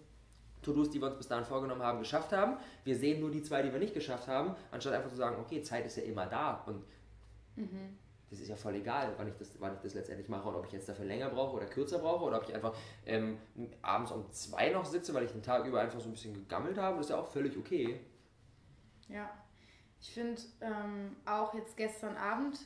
To-Dos, 0.61 0.91
die 0.91 1.01
wir 1.01 1.07
uns 1.07 1.17
bis 1.17 1.27
dahin 1.27 1.45
vorgenommen 1.45 1.81
haben, 1.81 1.97
geschafft 1.97 2.31
haben. 2.31 2.57
Wir 2.83 2.95
sehen 2.95 3.19
nur 3.19 3.31
die 3.31 3.41
zwei, 3.41 3.63
die 3.63 3.71
wir 3.71 3.79
nicht 3.79 3.95
geschafft 3.95 4.27
haben, 4.27 4.55
anstatt 4.69 4.93
einfach 4.93 5.09
zu 5.09 5.15
sagen, 5.15 5.37
okay, 5.41 5.63
Zeit 5.63 5.87
ist 5.87 5.97
ja 5.97 6.03
immer 6.03 6.27
da 6.27 6.63
und 6.67 6.83
mhm 7.55 7.97
das 8.31 8.39
ist 8.39 8.47
ja 8.47 8.55
voll 8.55 8.75
egal, 8.75 9.13
wann 9.17 9.27
ich, 9.27 9.35
das, 9.35 9.51
wann 9.59 9.75
ich 9.75 9.81
das 9.81 9.93
letztendlich 9.93 10.29
mache 10.29 10.47
und 10.47 10.55
ob 10.55 10.65
ich 10.65 10.71
jetzt 10.71 10.87
dafür 10.87 11.03
länger 11.03 11.29
brauche 11.29 11.57
oder 11.57 11.65
kürzer 11.65 11.99
brauche 11.99 12.23
oder 12.23 12.37
ob 12.37 12.47
ich 12.47 12.55
einfach 12.55 12.73
ähm, 13.05 13.37
abends 13.81 14.11
um 14.11 14.31
zwei 14.31 14.69
noch 14.69 14.85
sitze, 14.85 15.13
weil 15.13 15.25
ich 15.25 15.31
den 15.31 15.43
Tag 15.43 15.65
über 15.65 15.81
einfach 15.81 15.99
so 15.99 16.07
ein 16.07 16.13
bisschen 16.13 16.33
gegammelt 16.33 16.77
habe, 16.77 16.95
das 16.97 17.07
ist 17.07 17.09
ja 17.09 17.17
auch 17.17 17.27
völlig 17.27 17.57
okay. 17.57 17.99
Ja, 19.09 19.29
ich 19.99 20.13
finde 20.13 20.41
ähm, 20.61 21.17
auch 21.25 21.53
jetzt 21.53 21.75
gestern 21.75 22.15
Abend 22.15 22.57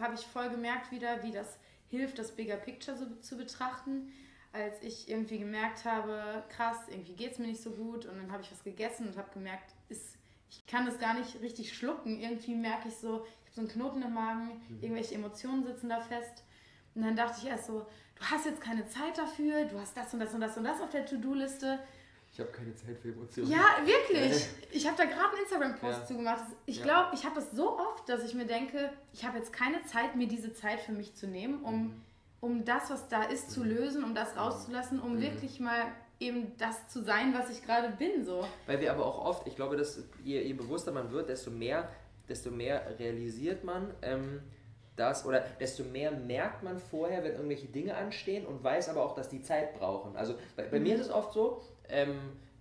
habe 0.00 0.14
ich 0.14 0.26
voll 0.26 0.48
gemerkt 0.48 0.90
wieder, 0.90 1.22
wie 1.22 1.30
das 1.30 1.58
hilft, 1.88 2.18
das 2.18 2.32
Bigger 2.34 2.56
Picture 2.56 2.96
so 2.96 3.04
zu 3.20 3.36
betrachten, 3.36 4.10
als 4.52 4.82
ich 4.82 5.10
irgendwie 5.10 5.38
gemerkt 5.38 5.84
habe, 5.84 6.42
krass, 6.48 6.78
irgendwie 6.88 7.14
geht 7.14 7.32
es 7.32 7.38
mir 7.38 7.48
nicht 7.48 7.62
so 7.62 7.70
gut 7.70 8.06
und 8.06 8.16
dann 8.16 8.32
habe 8.32 8.42
ich 8.42 8.50
was 8.50 8.64
gegessen 8.64 9.08
und 9.08 9.18
habe 9.18 9.30
gemerkt, 9.34 9.74
ist, 9.90 10.16
ich 10.48 10.66
kann 10.66 10.86
das 10.86 10.98
gar 10.98 11.14
nicht 11.14 11.40
richtig 11.40 11.74
schlucken. 11.74 12.18
Irgendwie 12.18 12.54
merke 12.54 12.88
ich 12.88 12.96
so, 12.96 13.26
so 13.52 13.60
einen 13.60 13.68
Knoten 13.70 14.02
im 14.02 14.14
Magen, 14.14 14.62
mhm. 14.68 14.78
irgendwelche 14.82 15.14
Emotionen 15.14 15.64
sitzen 15.64 15.88
da 15.88 16.00
fest. 16.00 16.42
Und 16.94 17.02
dann 17.02 17.16
dachte 17.16 17.38
ich 17.42 17.48
erst 17.48 17.66
so, 17.66 17.86
du 18.16 18.22
hast 18.22 18.46
jetzt 18.46 18.60
keine 18.60 18.86
Zeit 18.86 19.16
dafür, 19.16 19.64
du 19.66 19.78
hast 19.78 19.96
das 19.96 20.12
und 20.12 20.20
das 20.20 20.34
und 20.34 20.40
das 20.40 20.56
und 20.56 20.64
das 20.64 20.80
auf 20.80 20.90
der 20.90 21.06
To-Do-Liste. 21.06 21.78
Ich 22.32 22.40
habe 22.40 22.50
keine 22.50 22.74
Zeit 22.74 22.98
für 22.98 23.10
Emotionen. 23.10 23.50
Ja, 23.50 23.76
wirklich. 23.84 24.46
Ich 24.70 24.86
habe 24.86 24.96
da 24.96 25.04
gerade 25.04 25.32
einen 25.34 25.42
Instagram-Post 25.42 26.00
ja. 26.00 26.06
zugemacht. 26.06 26.44
Ich 26.64 26.78
ja. 26.78 26.84
glaube, 26.84 27.10
ich 27.14 27.24
habe 27.24 27.34
das 27.34 27.50
so 27.50 27.78
oft, 27.78 28.08
dass 28.08 28.24
ich 28.24 28.34
mir 28.34 28.46
denke, 28.46 28.90
ich 29.12 29.26
habe 29.26 29.36
jetzt 29.36 29.52
keine 29.52 29.84
Zeit, 29.84 30.16
mir 30.16 30.26
diese 30.26 30.54
Zeit 30.54 30.80
für 30.80 30.92
mich 30.92 31.14
zu 31.14 31.26
nehmen, 31.26 31.62
um, 31.62 31.82
mhm. 31.82 32.02
um 32.40 32.64
das, 32.64 32.90
was 32.90 33.08
da 33.08 33.24
ist, 33.24 33.50
zu 33.50 33.62
lösen, 33.62 34.02
um 34.02 34.14
das 34.14 34.34
rauszulassen, 34.34 34.98
um 34.98 35.16
mhm. 35.16 35.20
wirklich 35.20 35.60
mal 35.60 35.92
eben 36.20 36.56
das 36.56 36.88
zu 36.88 37.02
sein, 37.02 37.34
was 37.34 37.50
ich 37.50 37.62
gerade 37.62 37.90
bin. 37.90 38.24
So. 38.24 38.46
Weil 38.66 38.80
wir 38.80 38.92
aber 38.92 39.04
auch 39.04 39.22
oft, 39.22 39.46
ich 39.46 39.56
glaube, 39.56 39.76
dass 39.76 40.02
je, 40.24 40.40
je 40.40 40.54
bewusster 40.54 40.92
man 40.92 41.10
wird, 41.10 41.28
desto 41.28 41.50
mehr, 41.50 41.90
desto 42.28 42.50
mehr 42.50 42.98
realisiert 42.98 43.64
man, 43.64 43.92
ähm, 44.02 44.40
das 44.96 45.24
oder 45.24 45.40
desto 45.58 45.84
mehr 45.84 46.10
merkt 46.10 46.62
man 46.62 46.78
vorher, 46.78 47.24
wenn 47.24 47.32
irgendwelche 47.32 47.66
Dinge 47.66 47.96
anstehen 47.96 48.46
und 48.46 48.62
weiß 48.62 48.90
aber 48.90 49.04
auch, 49.04 49.14
dass 49.14 49.28
die 49.28 49.42
Zeit 49.42 49.74
brauchen. 49.78 50.16
Also 50.16 50.34
bei, 50.56 50.64
bei 50.64 50.78
mhm. 50.78 50.84
mir 50.84 50.94
ist 50.96 51.02
es 51.02 51.10
oft 51.10 51.32
so, 51.32 51.62
ähm, 51.88 52.18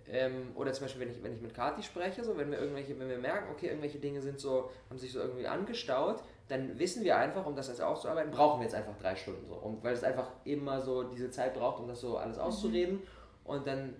ähm, 0.09 0.51
oder 0.55 0.73
zum 0.73 0.85
Beispiel, 0.85 1.01
wenn 1.01 1.11
ich, 1.11 1.23
wenn 1.23 1.33
ich 1.33 1.41
mit 1.41 1.53
Kati 1.53 1.83
spreche, 1.83 2.23
so, 2.23 2.37
wenn 2.37 2.51
wir 2.51 2.59
irgendwelche, 2.59 2.97
wenn 2.99 3.09
wir 3.09 3.17
merken, 3.17 3.49
okay, 3.51 3.67
irgendwelche 3.67 3.99
Dinge 3.99 4.21
sind 4.21 4.39
so, 4.39 4.69
haben 4.89 4.97
sich 4.97 5.11
so 5.11 5.19
irgendwie 5.19 5.47
angestaut, 5.47 6.23
dann 6.47 6.77
wissen 6.79 7.03
wir 7.03 7.17
einfach, 7.17 7.45
um 7.45 7.55
das 7.55 7.69
jetzt 7.69 7.81
auszuarbeiten, 7.81 8.31
brauchen 8.31 8.59
wir 8.59 8.65
jetzt 8.65 8.75
einfach 8.75 8.97
drei 8.97 9.15
Stunden 9.15 9.45
so. 9.47 9.55
Und 9.55 9.83
weil 9.83 9.93
es 9.93 10.03
einfach 10.03 10.31
immer 10.43 10.81
so 10.81 11.03
diese 11.03 11.29
Zeit 11.29 11.53
braucht, 11.53 11.79
um 11.79 11.87
das 11.87 12.01
so 12.01 12.17
alles 12.17 12.37
mhm. 12.37 12.43
auszureden. 12.43 12.95
Mhm. 12.95 13.01
Und 13.45 13.67
dann 13.67 13.95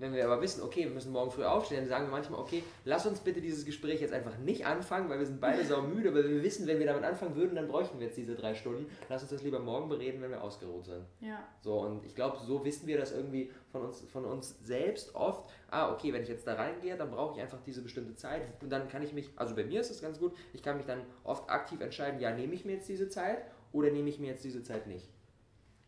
wenn 0.00 0.14
wir 0.14 0.24
aber 0.24 0.40
wissen, 0.40 0.62
okay, 0.62 0.84
wir 0.84 0.90
müssen 0.90 1.12
morgen 1.12 1.30
früh 1.30 1.44
aufstehen, 1.44 1.80
dann 1.80 1.88
sagen 1.88 2.06
wir 2.06 2.10
manchmal, 2.10 2.40
okay, 2.40 2.62
lass 2.84 3.06
uns 3.06 3.20
bitte 3.20 3.40
dieses 3.40 3.64
Gespräch 3.66 4.00
jetzt 4.00 4.14
einfach 4.14 4.38
nicht 4.38 4.64
anfangen, 4.64 5.10
weil 5.10 5.18
wir 5.18 5.26
sind 5.26 5.40
beide 5.40 5.64
sau 5.66 5.82
müde, 5.82 6.14
weil 6.14 6.28
wir 6.28 6.42
wissen, 6.42 6.66
wenn 6.66 6.78
wir 6.78 6.86
damit 6.86 7.04
anfangen 7.04 7.36
würden, 7.36 7.54
dann 7.54 7.68
bräuchten 7.68 7.98
wir 7.98 8.06
jetzt 8.06 8.16
diese 8.16 8.34
drei 8.34 8.54
Stunden. 8.54 8.86
Lass 9.08 9.22
uns 9.22 9.30
das 9.30 9.42
lieber 9.42 9.58
morgen 9.58 9.88
bereden, 9.88 10.22
wenn 10.22 10.30
wir 10.30 10.42
ausgeruht 10.42 10.86
sind. 10.86 11.04
Ja. 11.20 11.46
So, 11.60 11.80
und 11.80 12.04
ich 12.06 12.14
glaube, 12.14 12.38
so 12.44 12.64
wissen 12.64 12.86
wir 12.86 12.98
das 12.98 13.12
irgendwie 13.12 13.50
von 13.70 13.82
uns, 13.82 14.00
von 14.10 14.24
uns 14.24 14.56
selbst 14.64 15.14
oft. 15.14 15.48
Ah, 15.70 15.92
okay, 15.92 16.12
wenn 16.12 16.22
ich 16.22 16.28
jetzt 16.28 16.46
da 16.46 16.54
reingehe, 16.54 16.96
dann 16.96 17.10
brauche 17.10 17.36
ich 17.36 17.42
einfach 17.42 17.60
diese 17.64 17.82
bestimmte 17.82 18.14
Zeit. 18.14 18.42
Und 18.62 18.70
dann 18.70 18.88
kann 18.88 19.02
ich 19.02 19.12
mich, 19.12 19.30
also 19.36 19.54
bei 19.54 19.64
mir 19.64 19.80
ist 19.80 19.90
es 19.90 20.00
ganz 20.00 20.18
gut, 20.18 20.34
ich 20.52 20.62
kann 20.62 20.78
mich 20.78 20.86
dann 20.86 21.02
oft 21.24 21.48
aktiv 21.50 21.80
entscheiden, 21.80 22.20
ja, 22.20 22.34
nehme 22.34 22.54
ich 22.54 22.64
mir 22.64 22.72
jetzt 22.72 22.88
diese 22.88 23.08
Zeit 23.08 23.44
oder 23.72 23.90
nehme 23.90 24.08
ich 24.08 24.18
mir 24.18 24.28
jetzt 24.28 24.44
diese 24.44 24.62
Zeit 24.62 24.86
nicht. 24.86 25.08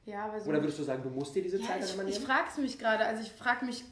Ja, 0.04 0.24
aber 0.24 0.40
so 0.40 0.50
Oder 0.50 0.60
würdest 0.60 0.78
du 0.80 0.82
sagen, 0.82 1.02
du 1.02 1.10
musst 1.10 1.34
dir 1.34 1.42
diese 1.42 1.58
ja, 1.58 1.66
Zeit 1.66 1.84
ich, 1.84 1.96
nehmen? 1.96 2.08
Ich 2.08 2.18
frage 2.18 2.48
es 2.50 2.58
mich 2.58 2.78
gerade. 2.78 3.04
Also 3.04 3.22
ich 3.22 3.30
frage 3.30 3.64
mich, 3.64 3.84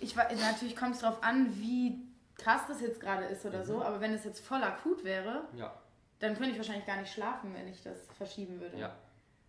ich, 0.00 0.14
natürlich 0.16 0.76
kommt 0.76 0.94
es 0.94 1.00
darauf 1.00 1.22
an, 1.22 1.58
wie 1.58 2.06
krass 2.36 2.62
das 2.68 2.80
jetzt 2.80 3.00
gerade 3.00 3.24
ist 3.24 3.44
oder 3.44 3.60
mhm. 3.60 3.64
so, 3.64 3.82
aber 3.82 4.00
wenn 4.00 4.12
es 4.12 4.24
jetzt 4.24 4.44
voll 4.44 4.62
akut 4.62 5.04
wäre, 5.04 5.44
ja. 5.56 5.74
dann 6.18 6.36
könnte 6.36 6.50
ich 6.50 6.56
wahrscheinlich 6.58 6.86
gar 6.86 6.98
nicht 6.98 7.12
schlafen, 7.12 7.54
wenn 7.54 7.68
ich 7.68 7.82
das 7.82 8.06
verschieben 8.16 8.60
würde. 8.60 8.78
Ja. 8.78 8.94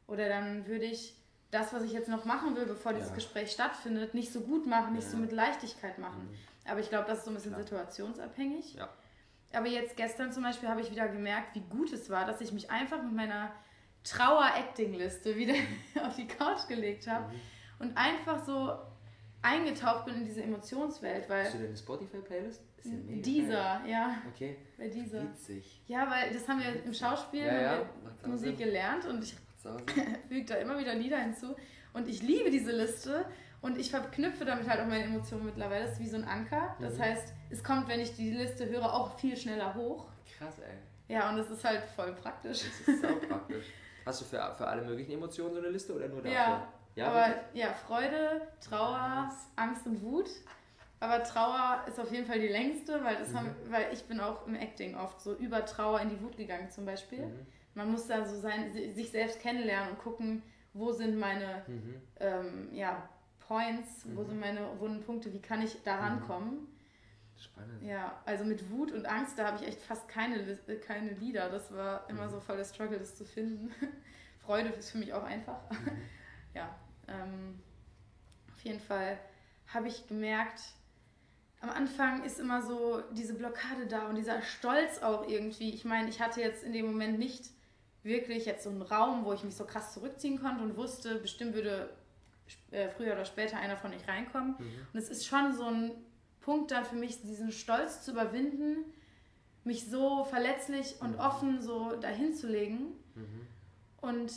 Oder 0.08 0.30
dann 0.30 0.66
würde 0.68 0.86
ich 0.86 1.16
das, 1.52 1.74
was 1.74 1.84
ich 1.84 1.92
jetzt 1.92 2.10
noch 2.10 2.26
machen 2.26 2.56
will, 2.56 2.66
bevor 2.66 2.94
dieses 2.94 3.10
ja. 3.10 3.16
Gespräch 3.16 3.52
stattfindet, 3.52 4.14
nicht 4.14 4.32
so 4.32 4.42
gut 4.42 4.68
machen, 4.68 4.94
nicht 4.94 5.10
so 5.10 5.18
mit 5.18 5.32
Leichtigkeit 5.32 5.98
machen. 5.98 6.30
Mhm. 6.30 6.70
Aber 6.70 6.80
ich 6.80 6.90
glaube, 6.90 7.08
das 7.08 7.20
ist 7.20 7.26
so 7.26 7.32
ein 7.32 7.36
bisschen 7.36 7.56
situationsabhängig. 7.56 8.78
Aber 9.54 9.68
jetzt 9.68 9.96
gestern 9.96 10.34
zum 10.34 10.44
Beispiel 10.44 10.68
habe 10.68 10.82
ich 10.82 10.92
wieder 10.92 11.08
gemerkt, 11.08 11.56
wie 11.56 11.62
gut 11.62 11.92
es 11.94 12.10
war, 12.10 12.26
dass 12.26 12.42
ich 12.42 12.52
mich 12.52 12.70
einfach 12.70 13.02
mit 13.02 13.14
meiner 13.14 13.52
Trauer-Acting-Liste 14.04 15.36
wieder 15.38 15.56
auf 16.06 16.16
die 16.16 16.28
Couch 16.28 16.68
gelegt 16.68 17.08
habe 17.08 17.34
mhm. 17.34 17.40
und 17.80 17.98
einfach 17.98 18.46
so 18.46 18.78
eingetaucht 19.42 20.06
bin 20.06 20.16
in 20.16 20.26
diese 20.26 20.44
Emotionswelt. 20.44 21.30
Weil 21.30 21.46
Hast 21.46 21.54
du 21.54 21.58
denn 21.60 21.68
eine 21.68 21.78
Spotify-Playlist? 21.78 22.62
Ja 22.62 22.68
dieser, 22.90 23.82
ja. 23.86 24.22
Okay. 24.34 24.58
Bei 24.78 24.88
dieser. 24.88 25.24
Witzig. 25.24 25.82
Ja, 25.88 26.10
weil 26.10 26.34
das 26.34 26.48
haben 26.48 26.60
wir 26.60 26.84
im 26.84 26.94
Schauspiel 26.94 27.46
ja, 27.46 27.62
ja. 27.62 27.82
Musik 28.26 28.58
gelernt 28.58 29.06
und 29.06 29.24
ich 29.24 29.36
füge 30.30 30.46
da 30.46 30.56
immer 30.56 30.78
wieder 30.80 30.96
Lieder 30.96 31.18
hinzu. 31.18 31.56
Und 31.94 32.08
ich 32.08 32.22
liebe 32.22 32.50
diese 32.50 32.72
Liste 32.72 33.26
und 33.62 33.78
ich 33.78 33.90
verknüpfe 33.90 34.46
damit 34.46 34.70
halt 34.70 34.80
auch 34.82 34.88
meine 34.88 35.06
Emotionen 35.06 35.46
mittlerweile. 35.46 35.86
Das 35.86 35.94
ist 35.94 36.00
wie 36.00 36.10
so 36.10 36.18
ein 36.18 36.24
Anker. 36.24 36.76
Das 36.80 36.98
mhm. 36.98 37.02
heißt, 37.02 37.34
es 37.50 37.64
kommt, 37.64 37.88
wenn 37.88 38.00
ich 38.00 38.16
die 38.16 38.32
Liste 38.32 38.70
höre, 38.70 38.94
auch 38.94 39.18
viel 39.18 39.36
schneller 39.36 39.74
hoch. 39.76 40.06
Krass, 40.38 40.60
ey. 40.60 41.14
Ja, 41.14 41.30
und 41.30 41.38
das 41.38 41.50
ist 41.50 41.64
halt 41.64 41.84
voll 41.96 42.14
praktisch. 42.14 42.64
Das 42.86 42.96
ist 42.96 43.06
auch 43.06 43.20
praktisch. 43.28 43.66
Hast 44.06 44.22
du 44.22 44.26
für, 44.26 44.54
für 44.58 44.68
alle 44.68 44.84
möglichen 44.84 45.14
Emotionen 45.14 45.54
so 45.54 45.60
eine 45.60 45.70
Liste 45.70 45.94
oder 45.94 46.08
nur 46.08 46.22
dafür? 46.22 46.32
Ja, 46.32 46.74
ja 46.98 47.08
aber 47.08 47.36
ja, 47.54 47.74
Freude, 47.74 48.42
Trauer, 48.62 49.32
Angst 49.56 49.86
und 49.86 50.02
Wut. 50.02 50.30
Aber 51.00 51.24
Trauer 51.24 51.84
ist 51.88 52.00
auf 52.00 52.12
jeden 52.12 52.26
Fall 52.26 52.40
die 52.40 52.48
längste, 52.48 53.04
weil, 53.04 53.18
das 53.18 53.30
mhm. 53.30 53.38
haben, 53.38 53.56
weil 53.70 53.94
ich 53.94 54.04
bin 54.06 54.20
auch 54.20 54.48
im 54.48 54.56
Acting 54.56 54.96
oft 54.96 55.22
so 55.22 55.36
über 55.36 55.64
Trauer 55.66 56.02
in 56.02 56.10
die 56.10 56.20
Wut 56.22 56.38
gegangen 56.38 56.72
zum 56.72 56.86
Beispiel. 56.86 57.28
Mhm. 57.28 57.46
Man 57.76 57.92
muss 57.92 58.08
da 58.08 58.26
so 58.26 58.40
sein, 58.40 58.74
sich 58.74 59.12
selbst 59.12 59.40
kennenlernen 59.40 59.92
und 59.92 60.00
gucken, 60.00 60.42
wo 60.74 60.92
sind 60.92 61.20
meine 61.20 61.64
mhm. 61.68 62.02
ähm, 62.20 62.70
ja, 62.74 63.08
Points, 63.48 64.08
wo 64.14 64.22
mhm. 64.22 64.28
sind 64.28 64.40
meine 64.40 64.80
wunden 64.80 65.04
Punkte, 65.04 65.32
wie 65.34 65.42
kann 65.42 65.62
ich 65.62 65.82
da 65.84 65.98
mhm. 65.98 66.02
rankommen. 66.02 66.68
Spannend. 67.38 67.84
Ja, 67.84 68.20
also 68.26 68.44
mit 68.44 68.72
Wut 68.72 68.92
und 68.92 69.06
Angst, 69.06 69.38
da 69.38 69.46
habe 69.46 69.58
ich 69.62 69.68
echt 69.68 69.82
fast 69.82 70.08
keine, 70.08 70.38
äh, 70.38 70.76
keine 70.78 71.12
Lieder. 71.12 71.50
Das 71.50 71.72
war 71.72 72.10
immer 72.10 72.26
mhm. 72.26 72.32
so 72.32 72.40
voll 72.40 72.58
der 72.58 72.66
Struggle, 72.66 72.98
das 72.98 73.16
zu 73.16 73.26
finden. 73.26 73.72
Freude 74.40 74.70
ist 74.70 74.92
für 74.92 74.98
mich 74.98 75.14
auch 75.14 75.24
einfach. 75.24 75.60
Ja, 76.54 76.76
ähm, 77.08 77.60
auf 78.54 78.64
jeden 78.64 78.80
Fall 78.80 79.18
habe 79.68 79.88
ich 79.88 80.08
gemerkt, 80.08 80.62
am 81.60 81.70
Anfang 81.70 82.24
ist 82.24 82.40
immer 82.40 82.62
so 82.62 83.02
diese 83.12 83.34
Blockade 83.34 83.88
da 83.88 84.08
und 84.08 84.16
dieser 84.16 84.42
Stolz 84.42 85.00
auch 85.02 85.28
irgendwie. 85.28 85.74
Ich 85.74 85.86
meine, 85.86 86.10
ich 86.10 86.22
hatte 86.22 86.42
jetzt 86.42 86.64
in 86.64 86.72
dem 86.72 86.86
Moment 86.86 87.18
nicht 87.18 87.50
wirklich 88.04 88.46
jetzt 88.46 88.64
so 88.64 88.70
einen 88.70 88.84
Raum, 88.84 89.26
wo 89.26 89.34
ich 89.34 89.44
mich 89.44 89.56
so 89.56 89.66
krass 89.66 89.94
zurückziehen 89.94 90.40
konnte 90.40 90.64
und 90.64 90.78
wusste, 90.78 91.16
bestimmt 91.16 91.56
würde 91.56 91.90
äh, 92.72 92.90
früher 92.90 93.14
oder 93.14 93.26
später 93.26 93.58
einer 93.58 93.76
von 93.76 93.92
euch 93.92 94.08
reinkommen. 94.08 94.56
Mhm. 94.58 94.88
Und 94.94 95.00
es 95.00 95.10
ist 95.10 95.26
schon 95.26 95.54
so 95.54 95.66
ein 95.66 95.92
Punkt 96.42 96.72
dann 96.72 96.86
für 96.86 96.96
mich, 96.96 97.22
diesen 97.22 97.52
Stolz 97.52 98.04
zu 98.04 98.12
überwinden, 98.12 98.86
mich 99.64 99.90
so 99.90 100.24
verletzlich 100.24 100.96
und 101.02 101.14
mhm. 101.14 101.20
offen 101.20 101.62
so 101.62 101.96
dahin 101.98 102.34
zu 102.34 102.48
legen. 102.48 102.94
Mhm. 103.16 103.48
Und 104.00 104.32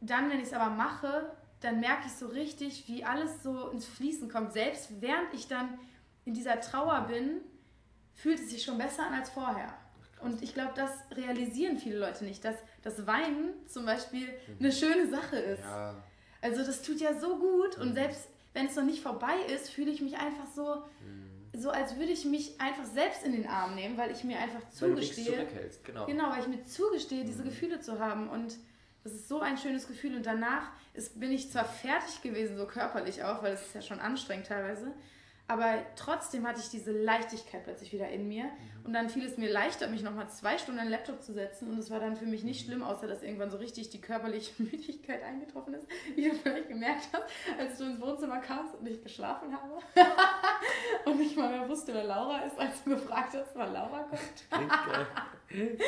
dann, 0.00 0.28
wenn 0.30 0.38
ich 0.38 0.48
es 0.48 0.52
aber 0.52 0.74
mache, 0.74 1.34
dann 1.64 1.80
merke 1.80 2.06
ich 2.06 2.12
so 2.12 2.26
richtig, 2.26 2.86
wie 2.88 3.04
alles 3.04 3.42
so 3.42 3.68
ins 3.68 3.86
Fließen 3.86 4.28
kommt. 4.28 4.52
Selbst 4.52 5.00
während 5.00 5.32
ich 5.32 5.48
dann 5.48 5.78
in 6.26 6.34
dieser 6.34 6.60
Trauer 6.60 7.06
bin, 7.08 7.40
fühlt 8.12 8.38
es 8.38 8.50
sich 8.50 8.62
schon 8.62 8.76
besser 8.76 9.06
an 9.06 9.14
als 9.14 9.30
vorher. 9.30 9.74
Und 10.20 10.42
ich 10.42 10.54
glaube, 10.54 10.72
das 10.76 10.90
realisieren 11.16 11.78
viele 11.78 11.98
Leute 11.98 12.24
nicht, 12.24 12.44
dass 12.44 12.56
das 12.82 13.06
Weinen 13.06 13.54
zum 13.66 13.86
Beispiel 13.86 14.28
mhm. 14.28 14.56
eine 14.60 14.72
schöne 14.72 15.08
Sache 15.08 15.36
ist. 15.36 15.62
Ja. 15.62 15.94
Also 16.40 16.64
das 16.64 16.82
tut 16.82 17.00
ja 17.00 17.18
so 17.18 17.38
gut 17.38 17.78
und 17.78 17.90
mhm. 17.90 17.94
selbst 17.94 18.28
wenn 18.52 18.66
es 18.66 18.76
noch 18.76 18.84
nicht 18.84 19.02
vorbei 19.02 19.34
ist, 19.52 19.70
fühle 19.70 19.90
ich 19.90 20.00
mich 20.00 20.16
einfach 20.16 20.46
so, 20.54 20.82
mhm. 21.00 21.58
so 21.58 21.70
als 21.70 21.96
würde 21.96 22.12
ich 22.12 22.24
mich 22.24 22.60
einfach 22.60 22.84
selbst 22.84 23.24
in 23.24 23.32
den 23.32 23.46
Arm 23.46 23.74
nehmen, 23.74 23.96
weil 23.96 24.10
ich 24.10 24.22
mir 24.22 24.38
einfach 24.38 24.68
zugestehe. 24.70 25.38
Weil 25.38 25.46
du 25.46 25.78
genau. 25.82 26.06
genau, 26.06 26.30
weil 26.30 26.40
ich 26.40 26.48
mir 26.48 26.64
zugestehe, 26.64 27.24
diese 27.24 27.42
mhm. 27.42 27.46
Gefühle 27.46 27.80
zu 27.80 27.98
haben. 27.98 28.28
Und 28.28 28.56
das 29.04 29.12
ist 29.12 29.28
so 29.28 29.40
ein 29.40 29.56
schönes 29.56 29.86
Gefühl. 29.86 30.16
Und 30.16 30.26
danach 30.26 30.70
ist, 30.94 31.20
bin 31.20 31.30
ich 31.30 31.50
zwar 31.50 31.64
fertig 31.64 32.22
gewesen, 32.22 32.56
so 32.56 32.66
körperlich 32.66 33.22
auch, 33.22 33.42
weil 33.42 33.52
es 33.52 33.62
ist 33.62 33.74
ja 33.74 33.82
schon 33.82 34.00
anstrengend 34.00 34.46
teilweise, 34.46 34.92
aber 35.46 35.82
trotzdem 35.94 36.46
hatte 36.46 36.60
ich 36.60 36.70
diese 36.70 36.90
Leichtigkeit 36.90 37.64
plötzlich 37.64 37.92
wieder 37.92 38.08
in 38.08 38.28
mir. 38.28 38.44
Mhm. 38.44 38.50
Und 38.84 38.94
dann 38.94 39.10
fiel 39.10 39.24
es 39.26 39.36
mir 39.36 39.52
leichter, 39.52 39.88
mich 39.88 40.02
nochmal 40.02 40.28
zwei 40.30 40.56
Stunden 40.56 40.80
an 40.80 40.86
den 40.86 40.92
Laptop 40.92 41.22
zu 41.22 41.34
setzen. 41.34 41.70
Und 41.70 41.78
es 41.78 41.90
war 41.90 42.00
dann 42.00 42.16
für 42.16 42.24
mich 42.24 42.44
nicht 42.44 42.62
mhm. 42.62 42.70
schlimm, 42.70 42.82
außer 42.82 43.06
dass 43.06 43.22
irgendwann 43.22 43.50
so 43.50 43.58
richtig 43.58 43.90
die 43.90 44.00
körperliche 44.00 44.50
Müdigkeit 44.62 45.22
eingetroffen 45.22 45.74
ist, 45.74 45.86
wie 46.14 46.30
du 46.30 46.34
vielleicht 46.36 46.68
gemerkt 46.68 47.08
hast, 47.12 47.24
als 47.58 47.76
du 47.76 47.84
ins 47.84 48.00
Wohnzimmer 48.00 48.38
kamst 48.38 48.74
und 48.74 48.88
ich 48.88 49.02
geschlafen 49.02 49.54
habe. 49.54 49.78
und 51.04 51.18
nicht 51.18 51.36
mal 51.36 51.50
mehr 51.50 51.68
wusste, 51.68 51.92
wer 51.92 52.04
Laura 52.04 52.38
ist, 52.40 52.58
als 52.58 52.82
du 52.82 52.90
gefragt 52.90 53.34
hast, 53.34 53.54
wann 53.54 53.74
Laura 53.74 54.04
kommt. 54.04 54.44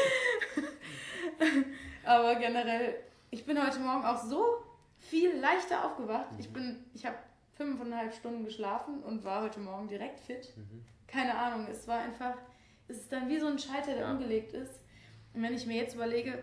Aber 2.04 2.34
generell, 2.36 2.94
ich 3.36 3.44
bin 3.44 3.62
heute 3.62 3.80
Morgen 3.80 4.02
auch 4.06 4.24
so 4.24 4.64
viel 4.96 5.36
leichter 5.36 5.84
aufgewacht. 5.84 6.28
Ich 6.38 6.50
bin, 6.54 6.82
ich 6.94 7.04
habe 7.04 7.16
fünfeinhalb 7.52 8.14
Stunden 8.14 8.46
geschlafen 8.46 9.02
und 9.02 9.24
war 9.24 9.42
heute 9.42 9.60
Morgen 9.60 9.88
direkt 9.88 10.20
fit. 10.20 10.54
Mhm. 10.56 10.82
Keine 11.06 11.36
Ahnung, 11.36 11.66
es 11.70 11.86
war 11.86 11.98
einfach, 11.98 12.34
es 12.88 12.96
ist 12.96 13.12
dann 13.12 13.28
wie 13.28 13.38
so 13.38 13.46
ein 13.46 13.58
Schalter, 13.58 13.92
der 13.92 14.06
ja. 14.06 14.10
umgelegt 14.10 14.54
ist. 14.54 14.80
Und 15.34 15.42
wenn 15.42 15.52
ich 15.52 15.66
mir 15.66 15.76
jetzt 15.76 15.94
überlege, 15.94 16.42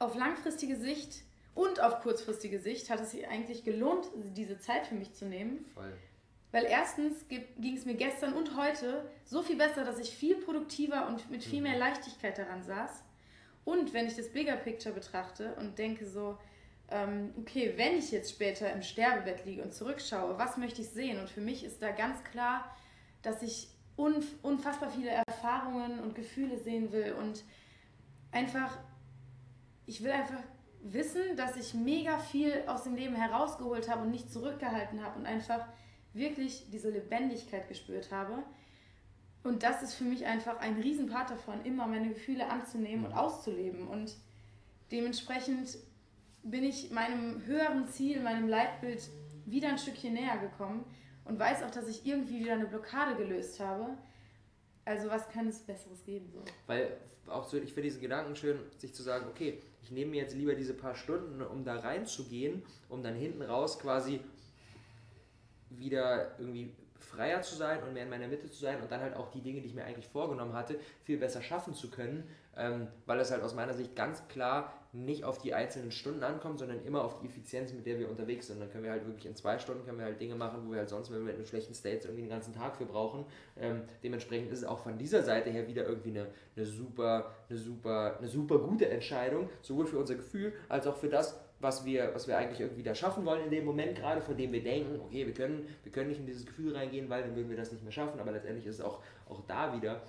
auf 0.00 0.16
langfristige 0.16 0.74
Sicht 0.74 1.22
und 1.54 1.80
auf 1.80 2.00
kurzfristige 2.00 2.58
Sicht 2.58 2.90
hat 2.90 2.98
es 2.98 3.12
sich 3.12 3.28
eigentlich 3.28 3.62
gelohnt, 3.62 4.08
diese 4.34 4.58
Zeit 4.58 4.88
für 4.88 4.96
mich 4.96 5.14
zu 5.14 5.26
nehmen. 5.26 5.64
Voll. 5.74 5.92
Weil 6.50 6.64
erstens 6.64 7.28
ging 7.28 7.76
es 7.76 7.84
mir 7.84 7.94
gestern 7.94 8.32
und 8.32 8.56
heute 8.56 9.08
so 9.24 9.42
viel 9.42 9.56
besser, 9.56 9.84
dass 9.84 10.00
ich 10.00 10.10
viel 10.10 10.34
produktiver 10.34 11.06
und 11.06 11.30
mit 11.30 11.44
viel 11.44 11.62
mehr 11.62 11.74
mhm. 11.74 11.78
Leichtigkeit 11.78 12.36
daran 12.36 12.64
saß. 12.64 13.04
Und 13.64 13.92
wenn 13.92 14.06
ich 14.06 14.16
das 14.16 14.32
Bigger 14.32 14.56
Picture 14.56 14.94
betrachte 14.94 15.54
und 15.56 15.78
denke 15.78 16.06
so, 16.06 16.38
ähm, 16.90 17.32
okay, 17.38 17.74
wenn 17.76 17.98
ich 17.98 18.10
jetzt 18.10 18.30
später 18.30 18.72
im 18.72 18.82
Sterbebett 18.82 19.44
liege 19.44 19.62
und 19.62 19.72
zurückschaue, 19.72 20.38
was 20.38 20.56
möchte 20.56 20.82
ich 20.82 20.88
sehen? 20.88 21.20
Und 21.20 21.30
für 21.30 21.40
mich 21.40 21.64
ist 21.64 21.80
da 21.82 21.90
ganz 21.90 22.22
klar, 22.24 22.74
dass 23.22 23.42
ich 23.42 23.68
unfassbar 23.96 24.90
viele 24.90 25.10
Erfahrungen 25.10 26.00
und 26.00 26.14
Gefühle 26.14 26.58
sehen 26.58 26.90
will 26.90 27.12
und 27.12 27.44
einfach, 28.32 28.78
ich 29.86 30.02
will 30.02 30.10
einfach 30.10 30.42
wissen, 30.82 31.36
dass 31.36 31.56
ich 31.56 31.74
mega 31.74 32.18
viel 32.18 32.64
aus 32.66 32.84
dem 32.84 32.96
Leben 32.96 33.14
herausgeholt 33.14 33.88
habe 33.90 34.02
und 34.02 34.10
nicht 34.10 34.32
zurückgehalten 34.32 35.04
habe 35.04 35.18
und 35.18 35.26
einfach 35.26 35.66
wirklich 36.12 36.70
diese 36.70 36.90
Lebendigkeit 36.90 37.68
gespürt 37.68 38.10
habe. 38.10 38.42
Und 39.42 39.62
das 39.62 39.82
ist 39.82 39.94
für 39.94 40.04
mich 40.04 40.26
einfach 40.26 40.58
ein 40.60 40.78
Riesenpart 40.80 41.30
davon, 41.30 41.64
immer 41.64 41.86
meine 41.86 42.10
Gefühle 42.10 42.48
anzunehmen 42.48 43.06
und 43.06 43.12
auszuleben. 43.12 43.88
Und 43.88 44.14
dementsprechend 44.90 45.78
bin 46.42 46.64
ich 46.64 46.90
meinem 46.90 47.44
höheren 47.46 47.88
Ziel, 47.88 48.20
meinem 48.20 48.48
Leitbild 48.48 49.08
wieder 49.46 49.68
ein 49.68 49.78
Stückchen 49.78 50.14
näher 50.14 50.38
gekommen 50.38 50.84
und 51.24 51.38
weiß 51.38 51.62
auch, 51.62 51.70
dass 51.70 51.88
ich 51.88 52.06
irgendwie 52.06 52.40
wieder 52.40 52.54
eine 52.54 52.66
Blockade 52.66 53.16
gelöst 53.16 53.60
habe. 53.60 53.96
Also 54.84 55.08
was 55.08 55.28
kann 55.28 55.48
es 55.48 55.60
Besseres 55.60 56.04
geben? 56.04 56.30
So? 56.32 56.42
Weil 56.66 56.96
auch 57.26 57.48
so, 57.48 57.56
ich 57.56 57.72
finde 57.72 57.82
diesen 57.82 58.00
Gedanken 58.00 58.34
schön, 58.36 58.58
sich 58.78 58.94
zu 58.94 59.02
sagen, 59.02 59.26
okay, 59.28 59.60
ich 59.82 59.90
nehme 59.90 60.10
mir 60.12 60.22
jetzt 60.22 60.34
lieber 60.34 60.54
diese 60.54 60.74
paar 60.74 60.94
Stunden, 60.94 61.40
um 61.42 61.64
da 61.64 61.76
reinzugehen, 61.76 62.62
um 62.88 63.02
dann 63.02 63.14
hinten 63.14 63.42
raus 63.42 63.78
quasi 63.78 64.20
wieder 65.70 66.38
irgendwie 66.38 66.72
freier 67.00 67.42
zu 67.42 67.56
sein 67.56 67.82
und 67.82 67.94
mehr 67.94 68.04
in 68.04 68.10
meiner 68.10 68.28
Mitte 68.28 68.50
zu 68.50 68.60
sein 68.60 68.80
und 68.80 68.90
dann 68.90 69.00
halt 69.00 69.16
auch 69.16 69.30
die 69.30 69.40
Dinge, 69.40 69.60
die 69.60 69.68
ich 69.68 69.74
mir 69.74 69.84
eigentlich 69.84 70.08
vorgenommen 70.08 70.52
hatte, 70.52 70.78
viel 71.02 71.18
besser 71.18 71.42
schaffen 71.42 71.74
zu 71.74 71.90
können, 71.90 72.28
ähm, 72.56 72.88
weil 73.06 73.18
es 73.20 73.30
halt 73.30 73.42
aus 73.42 73.54
meiner 73.54 73.74
Sicht 73.74 73.96
ganz 73.96 74.26
klar 74.28 74.72
nicht 74.92 75.24
auf 75.24 75.38
die 75.38 75.54
einzelnen 75.54 75.92
Stunden 75.92 76.24
ankommt, 76.24 76.58
sondern 76.58 76.84
immer 76.84 77.04
auf 77.04 77.20
die 77.20 77.26
Effizienz, 77.26 77.72
mit 77.72 77.86
der 77.86 77.98
wir 77.98 78.10
unterwegs 78.10 78.48
sind. 78.48 78.60
Dann 78.60 78.70
können 78.70 78.82
wir 78.82 78.90
halt 78.90 79.06
wirklich 79.06 79.26
in 79.26 79.36
zwei 79.36 79.58
Stunden 79.58 79.84
können 79.84 79.98
wir 79.98 80.04
halt 80.04 80.20
Dinge 80.20 80.34
machen, 80.34 80.66
wo 80.66 80.72
wir 80.72 80.78
halt 80.78 80.88
sonst, 80.88 81.10
wenn 81.10 81.18
wir 81.18 81.26
mit 81.26 81.36
einem 81.36 81.46
schlechten 81.46 81.74
State 81.74 82.08
irgendwie 82.08 82.22
den 82.22 82.30
ganzen 82.30 82.52
Tag 82.52 82.76
für 82.76 82.86
brauchen. 82.86 83.24
Ähm, 83.56 83.82
dementsprechend 84.02 84.50
ist 84.50 84.58
es 84.58 84.64
auch 84.64 84.80
von 84.80 84.98
dieser 84.98 85.22
Seite 85.22 85.50
her 85.50 85.68
wieder 85.68 85.84
irgendwie 85.86 86.10
eine, 86.10 86.26
eine 86.56 86.66
super, 86.66 87.30
eine 87.48 87.58
super, 87.58 88.16
eine 88.18 88.28
super 88.28 88.58
gute 88.58 88.88
Entscheidung, 88.88 89.48
sowohl 89.62 89.86
für 89.86 89.98
unser 89.98 90.16
Gefühl 90.16 90.52
als 90.68 90.88
auch 90.88 90.96
für 90.96 91.08
das, 91.08 91.38
was 91.60 91.84
wir, 91.84 92.14
was 92.14 92.26
wir 92.26 92.38
eigentlich 92.38 92.60
irgendwie 92.60 92.82
da 92.82 92.94
schaffen 92.94 93.24
wollen 93.24 93.44
in 93.44 93.50
dem 93.50 93.64
Moment 93.64 93.96
gerade, 93.96 94.22
von 94.22 94.36
dem 94.36 94.50
wir 94.52 94.62
denken, 94.62 94.98
okay, 95.00 95.26
wir 95.26 95.34
können, 95.34 95.68
wir 95.82 95.92
können 95.92 96.08
nicht 96.08 96.20
in 96.20 96.26
dieses 96.26 96.46
Gefühl 96.46 96.74
reingehen, 96.74 97.08
weil 97.10 97.22
dann 97.22 97.36
würden 97.36 97.50
wir 97.50 97.56
das 97.56 97.70
nicht 97.70 97.82
mehr 97.82 97.92
schaffen, 97.92 98.18
aber 98.18 98.32
letztendlich 98.32 98.66
ist 98.66 98.76
es 98.76 98.80
auch, 98.80 99.02
auch 99.28 99.42
da 99.46 99.76
wieder 99.76 100.00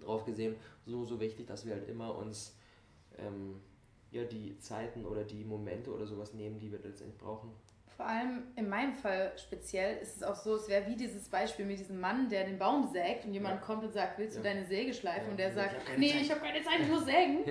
drauf 0.00 0.26
gesehen 0.26 0.54
so, 0.84 1.04
so 1.04 1.18
wichtig, 1.18 1.46
dass 1.46 1.64
wir 1.64 1.74
halt 1.74 1.88
immer 1.88 2.16
uns 2.16 2.56
ähm, 3.18 3.60
ja, 4.10 4.24
die 4.24 4.58
Zeiten 4.58 5.04
oder 5.04 5.24
die 5.24 5.44
Momente 5.44 5.92
oder 5.92 6.06
sowas 6.06 6.34
nehmen, 6.34 6.58
die 6.58 6.70
wir 6.70 6.78
letztendlich 6.78 7.18
brauchen. 7.18 7.50
Vor 7.96 8.06
allem 8.06 8.42
in 8.56 8.68
meinem 8.68 8.94
Fall 8.94 9.32
speziell 9.38 9.96
ist 9.98 10.16
es 10.16 10.22
auch 10.22 10.36
so, 10.36 10.56
es 10.56 10.68
wäre 10.68 10.86
wie 10.86 10.96
dieses 10.96 11.28
Beispiel 11.28 11.64
mit 11.64 11.78
diesem 11.78 11.98
Mann, 11.98 12.28
der 12.28 12.44
den 12.44 12.58
Baum 12.58 12.86
sägt 12.92 13.24
und 13.24 13.32
jemand 13.32 13.54
ja. 13.56 13.60
kommt 13.62 13.84
und 13.84 13.92
sagt, 13.92 14.18
willst 14.18 14.36
du 14.36 14.42
ja. 14.42 14.52
deine 14.52 14.66
Säge 14.66 14.92
schleifen? 14.92 15.24
Ja. 15.24 15.30
Und 15.30 15.38
der 15.38 15.52
sagt, 15.54 15.76
ich 15.92 15.98
nee, 15.98 16.10
Zeit. 16.10 16.20
ich 16.20 16.30
habe 16.30 16.40
keine 16.40 16.62
Zeit, 16.62 16.80
ich 16.80 16.88
muss 16.88 17.04
sägen. 17.06 17.44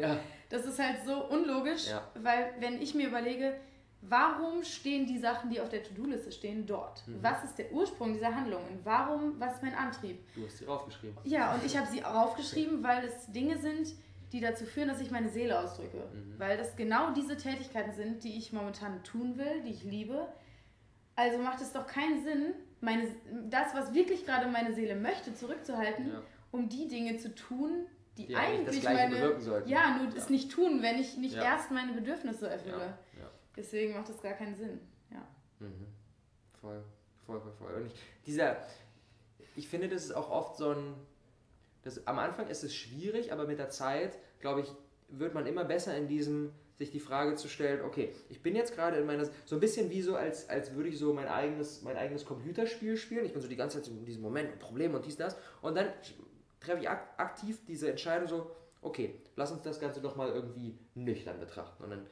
Das 0.49 0.63
ist 0.65 0.77
halt 0.77 0.97
so 1.03 1.25
unlogisch, 1.25 1.87
weil 2.21 2.53
wenn 2.59 2.79
ich 2.79 2.93
mir 2.93 3.07
überlege, 3.07 3.55
warum 4.01 4.63
stehen 4.63 5.07
die 5.07 5.17
Sachen, 5.17 5.49
die 5.49 5.59
auf 5.59 5.69
der 5.69 5.83
To-Do-Liste 5.83 6.31
stehen, 6.31 6.67
dort? 6.67 7.05
Mhm. 7.07 7.23
Was 7.23 7.43
ist 7.43 7.57
der 7.57 7.71
Ursprung 7.71 8.13
dieser 8.13 8.33
Handlungen? 8.35 8.79
Warum, 8.83 9.39
was 9.39 9.55
ist 9.55 9.63
mein 9.63 9.73
Antrieb? 9.73 10.19
Du 10.35 10.45
hast 10.45 10.59
sie 10.59 10.65
raufgeschrieben. 10.65 11.17
Ja, 11.23 11.55
und 11.55 11.65
ich 11.65 11.75
habe 11.75 11.87
sie 11.87 11.99
raufgeschrieben, 11.99 12.83
weil 12.83 13.05
es 13.05 13.31
Dinge 13.31 13.57
sind, 13.57 13.95
die 14.35 14.41
dazu 14.41 14.65
führen, 14.65 14.89
dass 14.89 14.99
ich 14.99 15.11
meine 15.11 15.29
Seele 15.29 15.57
ausdrücke. 15.57 15.97
Mhm. 16.13 16.37
Weil 16.37 16.57
das 16.57 16.75
genau 16.75 17.13
diese 17.13 17.37
Tätigkeiten 17.37 17.93
sind, 17.93 18.23
die 18.25 18.37
ich 18.37 18.51
momentan 18.51 19.01
tun 19.03 19.37
will, 19.37 19.63
die 19.63 19.71
ich 19.71 19.83
liebe. 19.83 20.27
Also 21.15 21.37
macht 21.37 21.61
es 21.61 21.71
doch 21.71 21.87
keinen 21.87 22.21
Sinn, 22.21 22.53
meine, 22.81 23.07
das, 23.49 23.73
was 23.73 23.93
wirklich 23.93 24.25
gerade 24.25 24.47
meine 24.47 24.73
Seele 24.73 24.95
möchte, 24.95 25.33
zurückzuhalten, 25.33 26.09
ja. 26.09 26.21
um 26.51 26.67
die 26.67 26.89
Dinge 26.89 27.17
zu 27.17 27.33
tun, 27.33 27.87
die, 28.17 28.27
die 28.27 28.35
eigentlich 28.35 28.83
meine. 28.83 29.17
Ja, 29.65 29.97
nur 29.97 30.09
ja. 30.09 30.17
es 30.17 30.29
nicht 30.29 30.51
tun, 30.51 30.81
wenn 30.81 30.99
ich 30.99 31.15
nicht 31.15 31.35
ja. 31.35 31.43
erst 31.43 31.71
meine 31.71 31.93
Bedürfnisse 31.93 32.49
erfülle. 32.49 32.97
Deswegen 33.55 33.93
macht 33.93 34.09
das 34.09 34.21
gar 34.21 34.33
keinen 34.33 34.55
Sinn. 34.55 34.81
Ja. 35.09 35.25
Mhm. 35.59 35.87
Voll, 36.59 36.83
voll, 37.25 37.39
voll, 37.39 37.53
voll. 37.53 37.73
Und 37.75 37.85
ich, 37.85 37.93
dieser, 38.25 38.57
ich 39.55 39.69
finde, 39.69 39.87
das 39.87 40.03
ist 40.03 40.11
auch 40.11 40.29
oft 40.29 40.57
so 40.57 40.71
ein 40.71 40.95
das, 41.85 42.05
am 42.07 42.17
Anfang 42.17 42.47
ist 42.47 42.63
es 42.63 42.75
schwierig, 42.75 43.31
aber 43.31 43.45
mit 43.45 43.59
der 43.59 43.69
Zeit, 43.69 44.17
glaube 44.39 44.61
ich, 44.61 44.67
wird 45.07 45.35
man 45.35 45.45
immer 45.45 45.63
besser 45.63 45.95
in 45.95 46.07
diesem, 46.07 46.51
sich 46.77 46.89
die 46.89 46.99
Frage 46.99 47.35
zu 47.35 47.47
stellen, 47.47 47.85
okay, 47.85 48.11
ich 48.27 48.41
bin 48.41 48.55
jetzt 48.55 48.75
gerade 48.75 48.97
in 48.97 49.05
meiner, 49.05 49.29
so 49.45 49.55
ein 49.55 49.59
bisschen 49.59 49.91
wie 49.91 50.01
so, 50.01 50.15
als, 50.15 50.49
als 50.49 50.73
würde 50.73 50.89
ich 50.89 50.97
so 50.97 51.13
mein 51.13 51.27
eigenes, 51.27 51.83
mein 51.83 51.95
eigenes 51.95 52.25
Computerspiel 52.25 52.97
spielen. 52.97 53.23
Ich 53.23 53.33
bin 53.33 53.41
so 53.41 53.47
die 53.47 53.55
ganze 53.55 53.81
Zeit 53.81 53.87
in 53.87 54.03
diesem 54.03 54.23
Moment 54.23 54.51
und 54.51 54.59
Problem 54.59 54.95
und 54.95 55.05
dies, 55.05 55.15
das. 55.15 55.37
Und 55.61 55.77
dann 55.77 55.87
treffe 56.59 56.81
ich 56.81 56.89
aktiv 56.89 57.59
diese 57.67 57.91
Entscheidung 57.91 58.27
so, 58.27 58.49
okay, 58.81 59.21
lass 59.35 59.51
uns 59.51 59.61
das 59.61 59.79
Ganze 59.79 60.01
doch 60.01 60.15
mal 60.15 60.29
irgendwie 60.29 60.75
nüchtern 60.95 61.39
betrachten. 61.39 61.83
Und 61.83 61.91
dann 61.91 62.07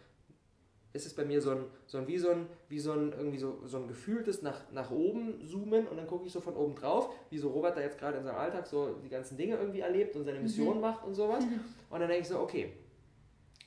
ist 0.93 1.07
es 1.07 1.13
bei 1.15 1.25
mir 1.25 1.41
so 1.41 1.51
ein, 1.51 1.65
so 1.87 1.97
ein 1.97 2.07
wie 2.07 2.19
so 2.19 2.29
ein, 2.29 2.47
wie 2.69 2.79
so 2.79 2.93
ein, 2.93 3.11
irgendwie 3.11 3.39
so, 3.39 3.59
so 3.65 3.77
ein 3.77 3.87
gefühltes 3.87 4.43
nach, 4.43 4.71
nach 4.71 4.91
oben 4.91 5.43
zoomen 5.45 5.87
und 5.87 5.97
dann 5.97 6.05
gucke 6.05 6.27
ich 6.27 6.31
so 6.31 6.39
von 6.39 6.55
oben 6.55 6.75
drauf, 6.75 7.09
wie 7.31 7.39
so 7.39 7.49
Robert 7.49 7.75
da 7.75 7.81
jetzt 7.81 7.97
gerade 7.97 8.17
in 8.17 8.23
seinem 8.23 8.37
Alltag 8.37 8.67
so 8.67 8.99
die 9.03 9.09
ganzen 9.09 9.35
Dinge 9.35 9.57
irgendwie 9.57 9.79
erlebt 9.79 10.15
und 10.15 10.23
seine 10.23 10.37
mhm. 10.37 10.43
Mission 10.43 10.75
mhm. 10.75 10.81
macht 10.81 11.03
und 11.03 11.15
sowas. 11.15 11.43
Mhm. 11.43 11.59
Und 11.89 11.99
dann 11.99 12.07
denke 12.07 12.21
ich 12.21 12.27
so, 12.27 12.39
okay, 12.39 12.73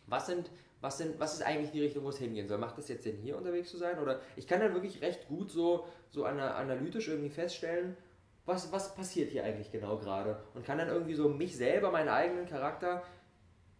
was 0.06 0.26
sind, 0.26 0.50
was 0.80 0.98
sind, 0.98 1.18
was 1.18 1.34
ist 1.34 1.42
eigentlich 1.42 1.72
die 1.72 1.80
Richtung, 1.80 2.04
wo 2.04 2.10
es 2.10 2.18
hingehen 2.18 2.46
soll? 2.46 2.58
Macht 2.58 2.78
das 2.78 2.88
jetzt 2.88 3.02
Sinn, 3.02 3.16
hier 3.16 3.36
unterwegs 3.36 3.70
zu 3.70 3.76
sein? 3.76 3.98
Oder 3.98 4.20
ich 4.36 4.46
kann 4.46 4.60
dann 4.60 4.72
wirklich 4.72 5.02
recht 5.02 5.26
gut 5.26 5.50
so, 5.50 5.84
so 6.10 6.24
analytisch 6.24 7.08
irgendwie 7.08 7.30
feststellen, 7.30 7.96
was, 8.44 8.70
was 8.70 8.94
passiert 8.94 9.32
hier 9.32 9.42
eigentlich 9.42 9.72
genau 9.72 9.98
gerade? 9.98 10.38
Und 10.54 10.64
kann 10.64 10.78
dann 10.78 10.88
irgendwie 10.88 11.14
so 11.14 11.28
mich 11.28 11.56
selber, 11.56 11.90
meinen 11.90 12.08
eigenen 12.08 12.46
Charakter 12.46 13.02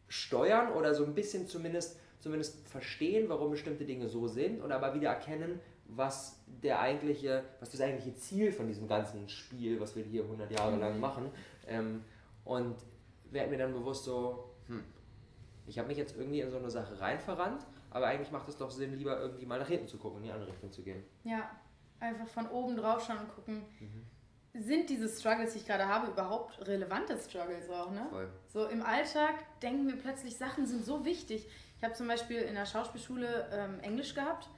steuern 0.09 0.73
oder 0.73 0.95
so 0.95 1.05
ein 1.05 1.15
bisschen 1.15 1.47
zumindest 1.47 2.01
zumindest 2.21 2.69
verstehen, 2.69 3.29
warum 3.29 3.51
bestimmte 3.51 3.85
Dinge 3.85 4.09
so 4.09 4.29
sind 4.29 4.61
und 4.61 4.73
aber 4.73 4.95
wieder 4.95 5.11
erkennen, 5.11 5.61
was 5.89 6.43
der 6.47 6.81
eigentliche, 6.81 7.45
was 7.61 7.71
das 7.71 7.81
eigentliche 7.81 8.17
Ziel 8.17 8.53
von 8.53 8.67
diesem 8.67 8.89
ganzen 8.89 9.29
Spiel, 9.29 9.81
was 9.81 9.95
wir 9.95 10.05
hier 10.05 10.23
100 10.23 10.51
Jahre 10.51 10.77
lang 10.77 10.95
mhm. 10.95 11.01
machen. 11.01 11.31
Ähm, 11.69 12.05
und 12.45 12.77
werde 13.31 13.51
mir 13.51 13.59
dann 13.59 13.73
bewusst 13.73 14.05
so, 14.05 14.51
hm, 14.69 14.85
ich 15.67 15.79
habe 15.79 15.89
mich 15.89 15.99
jetzt 15.99 16.17
irgendwie 16.17 16.41
in 16.41 16.51
so 16.51 16.59
eine 16.59 16.71
Sache 16.71 17.01
rein 17.01 17.19
verrannt, 17.19 17.65
aber 17.91 18.07
eigentlich 18.07 18.31
macht 18.31 18.49
es 18.49 18.57
doch 18.57 18.71
Sinn, 18.71 18.97
lieber 18.97 19.19
irgendwie 19.21 19.47
mal 19.47 19.59
nach 19.59 19.69
hinten 19.69 19.89
zu 19.89 19.99
gucken, 19.99 20.19
in 20.19 20.25
die 20.25 20.33
andere 20.33 20.51
Richtung 20.51 20.71
zu 20.73 20.83
gehen. 20.83 21.03
Ja, 21.25 21.51
einfach 21.99 22.29
von 22.29 22.49
oben 22.49 22.77
drauf 22.77 23.05
schauen 23.05 23.19
und 23.19 23.35
gucken. 23.35 23.63
Mhm 23.81 24.17
sind 24.61 24.89
diese 24.89 25.09
Struggles, 25.09 25.53
die 25.53 25.59
ich 25.59 25.67
gerade 25.67 25.87
habe, 25.87 26.11
überhaupt 26.11 26.67
relevante 26.67 27.17
Struggles 27.19 27.69
auch, 27.69 27.91
ne? 27.91 28.07
Voll. 28.11 28.29
So 28.49 28.67
im 28.67 28.83
Alltag 28.83 29.35
denken 29.61 29.87
wir 29.89 29.97
plötzlich, 29.97 30.37
Sachen 30.37 30.67
sind 30.67 30.85
so 30.85 31.05
wichtig. 31.05 31.49
Ich 31.79 31.85
habe 31.85 31.95
zum 31.95 32.09
Beispiel 32.09 32.39
in 32.39 32.55
der 32.55 32.67
Schauspielschule 32.67 33.49
ähm, 33.53 33.81
Englisch 33.81 34.15
gehabt 34.15 34.49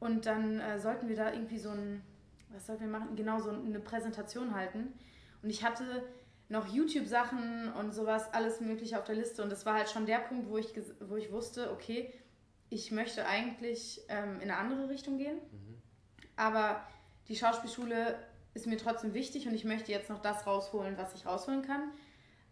und 0.00 0.26
dann 0.26 0.60
äh, 0.60 0.78
sollten 0.78 1.08
wir 1.08 1.16
da 1.16 1.32
irgendwie 1.32 1.58
so 1.58 1.70
ein, 1.70 2.02
was 2.50 2.66
sollten 2.66 2.82
wir 2.82 2.98
machen? 2.98 3.16
Genau, 3.16 3.40
so 3.40 3.50
eine 3.50 3.80
Präsentation 3.80 4.54
halten. 4.54 4.92
Und 5.42 5.50
ich 5.50 5.64
hatte 5.64 6.04
noch 6.48 6.66
YouTube-Sachen 6.72 7.72
und 7.72 7.92
sowas, 7.92 8.32
alles 8.32 8.60
Mögliche 8.60 8.98
auf 8.98 9.04
der 9.04 9.14
Liste. 9.14 9.42
Und 9.42 9.50
das 9.50 9.66
war 9.66 9.74
halt 9.74 9.90
schon 9.90 10.06
der 10.06 10.18
Punkt, 10.18 10.48
wo 10.48 10.58
ich, 10.58 10.68
wo 11.00 11.16
ich 11.16 11.30
wusste, 11.30 11.70
okay, 11.72 12.12
ich 12.70 12.90
möchte 12.90 13.26
eigentlich 13.26 14.02
ähm, 14.08 14.36
in 14.36 14.50
eine 14.50 14.56
andere 14.56 14.88
Richtung 14.88 15.18
gehen. 15.18 15.36
Mhm. 15.36 15.82
Aber 16.36 16.82
die 17.28 17.36
Schauspielschule 17.36 18.18
ist 18.54 18.66
mir 18.66 18.78
trotzdem 18.78 19.14
wichtig 19.14 19.46
und 19.46 19.54
ich 19.54 19.64
möchte 19.64 19.92
jetzt 19.92 20.10
noch 20.10 20.20
das 20.20 20.46
rausholen, 20.46 20.96
was 20.96 21.14
ich 21.14 21.26
rausholen 21.26 21.62
kann. 21.62 21.92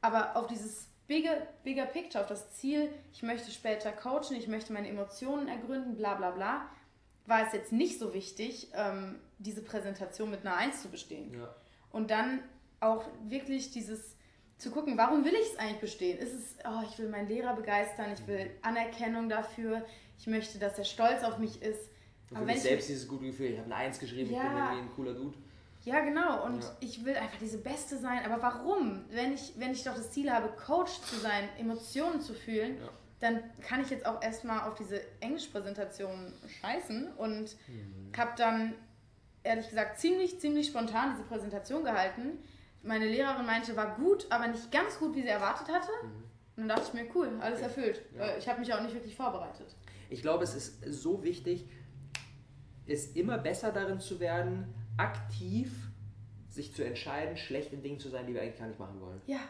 Aber 0.01 0.37
auf 0.37 0.47
dieses 0.47 0.89
bigger, 1.07 1.47
bigger 1.65 1.87
Picture, 1.87 2.23
auf 2.23 2.29
das 2.29 2.53
Ziel, 2.53 2.91
ich 3.13 3.23
möchte 3.23 3.51
später 3.51 3.93
coachen, 3.93 4.37
ich 4.37 4.49
möchte 4.49 4.73
meine 4.73 4.89
Emotionen 4.89 5.49
ergründen, 5.49 5.97
bla 5.97 6.15
bla 6.15 6.31
bla, 6.31 6.69
war 7.27 7.47
es 7.47 7.53
jetzt 7.53 7.73
nicht 7.73 7.99
so 7.99 8.15
wichtig, 8.15 8.69
ähm, 8.75 9.17
diese 9.39 9.63
Präsentation 9.63 10.31
mit 10.31 10.41
einer 10.41 10.57
Eins 10.57 10.83
zu 10.83 10.89
bestehen. 10.89 11.35
Ja. 11.35 11.55
Und 11.91 12.11
dann 12.11 12.41
auch 12.81 13.05
wirklich 13.29 13.71
dieses 13.71 14.17
zu 14.59 14.71
gucken, 14.71 14.97
warum 14.97 15.25
will 15.25 15.35
ich 15.35 15.53
es 15.53 15.59
eigentlich 15.59 15.81
bestehen? 15.81 16.19
Ist 16.19 16.33
es, 16.33 16.57
oh, 16.65 16.83
ich 16.91 16.99
will 16.99 17.09
meinen 17.09 17.29
Lehrer 17.29 17.55
begeistern, 17.55 18.13
ich 18.13 18.27
will 18.27 18.51
Anerkennung 18.63 19.29
dafür, 19.29 19.85
ich 20.19 20.27
möchte, 20.27 20.59
dass 20.59 20.79
er 20.79 20.85
stolz 20.85 21.23
auf 21.25 21.39
mich 21.39 21.61
ist. 21.63 21.91
Und 22.31 22.39
für 22.39 22.45
mich 22.45 22.63
selbst 22.63 22.89
dieses 22.89 23.07
gute 23.07 23.27
Gefühl, 23.27 23.51
ich 23.51 23.59
habe 23.59 23.67
eine 23.67 23.77
Eins 23.77 23.99
geschrieben, 23.99 24.33
ja, 24.33 24.43
ich 24.43 24.49
bin 24.49 24.59
irgendwie 24.59 24.81
ein 24.81 24.95
cooler 24.95 25.15
Dude. 25.15 25.37
Ja, 25.87 26.01
genau. 26.01 26.45
Und 26.45 26.65
ja. 26.65 26.77
ich 26.81 27.05
will 27.05 27.15
einfach 27.15 27.39
diese 27.39 27.59
Beste 27.59 27.97
sein. 27.97 28.25
Aber 28.25 28.43
warum? 28.43 29.05
Wenn 29.09 29.33
ich, 29.33 29.53
wenn 29.57 29.71
ich 29.71 29.85
doch 29.85 29.95
das 29.95 30.11
Ziel 30.11 30.33
habe, 30.33 30.49
Coach 30.49 31.01
zu 31.03 31.15
sein, 31.15 31.49
Emotionen 31.59 32.21
zu 32.21 32.35
fühlen, 32.35 32.79
ja. 32.81 32.89
dann 33.21 33.41
kann 33.63 33.81
ich 33.83 33.91
jetzt 33.91 34.05
auch 34.05 34.21
erstmal 34.21 34.69
auf 34.69 34.75
diese 34.75 35.01
Englischpräsentation 35.21 36.33
scheißen 36.61 37.13
und 37.17 37.57
mhm. 37.69 38.13
habe 38.17 38.33
dann, 38.37 38.75
ehrlich 39.45 39.69
gesagt, 39.69 40.01
ziemlich, 40.01 40.41
ziemlich 40.41 40.67
spontan 40.67 41.13
diese 41.13 41.23
Präsentation 41.23 41.85
gehalten. 41.85 42.41
Meine 42.83 43.07
Lehrerin 43.07 43.47
meinte, 43.47 43.77
war 43.77 43.95
gut, 43.95 44.27
aber 44.31 44.49
nicht 44.49 44.73
ganz 44.73 44.99
gut, 44.99 45.15
wie 45.15 45.23
sie 45.23 45.29
erwartet 45.29 45.69
hatte. 45.69 45.93
Mhm. 46.03 46.25
Und 46.57 46.69
dann 46.69 46.69
dachte 46.69 46.89
ich 46.89 46.95
mir, 46.95 47.09
cool, 47.15 47.31
alles 47.41 47.61
okay. 47.61 47.69
erfüllt. 47.69 48.03
Ja. 48.19 48.37
Ich 48.37 48.49
habe 48.49 48.59
mich 48.59 48.75
auch 48.75 48.81
nicht 48.81 48.95
wirklich 48.95 49.15
vorbereitet. 49.15 49.77
Ich 50.11 50.21
glaube, 50.21 50.43
es 50.43 50.57
ist 50.57 50.83
so 50.83 51.23
wichtig, 51.23 51.69
es 52.89 53.13
immer 53.13 53.39
besser 53.39 53.71
darin 53.71 54.01
zu 54.01 54.19
werden, 54.19 54.75
aktiv 54.97 55.73
sich 56.49 56.75
zu 56.75 56.85
entscheiden, 56.85 57.37
schlecht 57.37 57.73
in 57.73 57.83
Dingen 57.83 58.01
zu 58.01 58.09
sein, 58.09 58.27
die 58.27 58.35
wir 58.35 58.43
eigentlich 58.43 58.59
gar 58.59 58.69
nicht 58.69 58.79
machen 58.79 59.01
wollen. 59.01 59.21
Ja. 59.27 59.41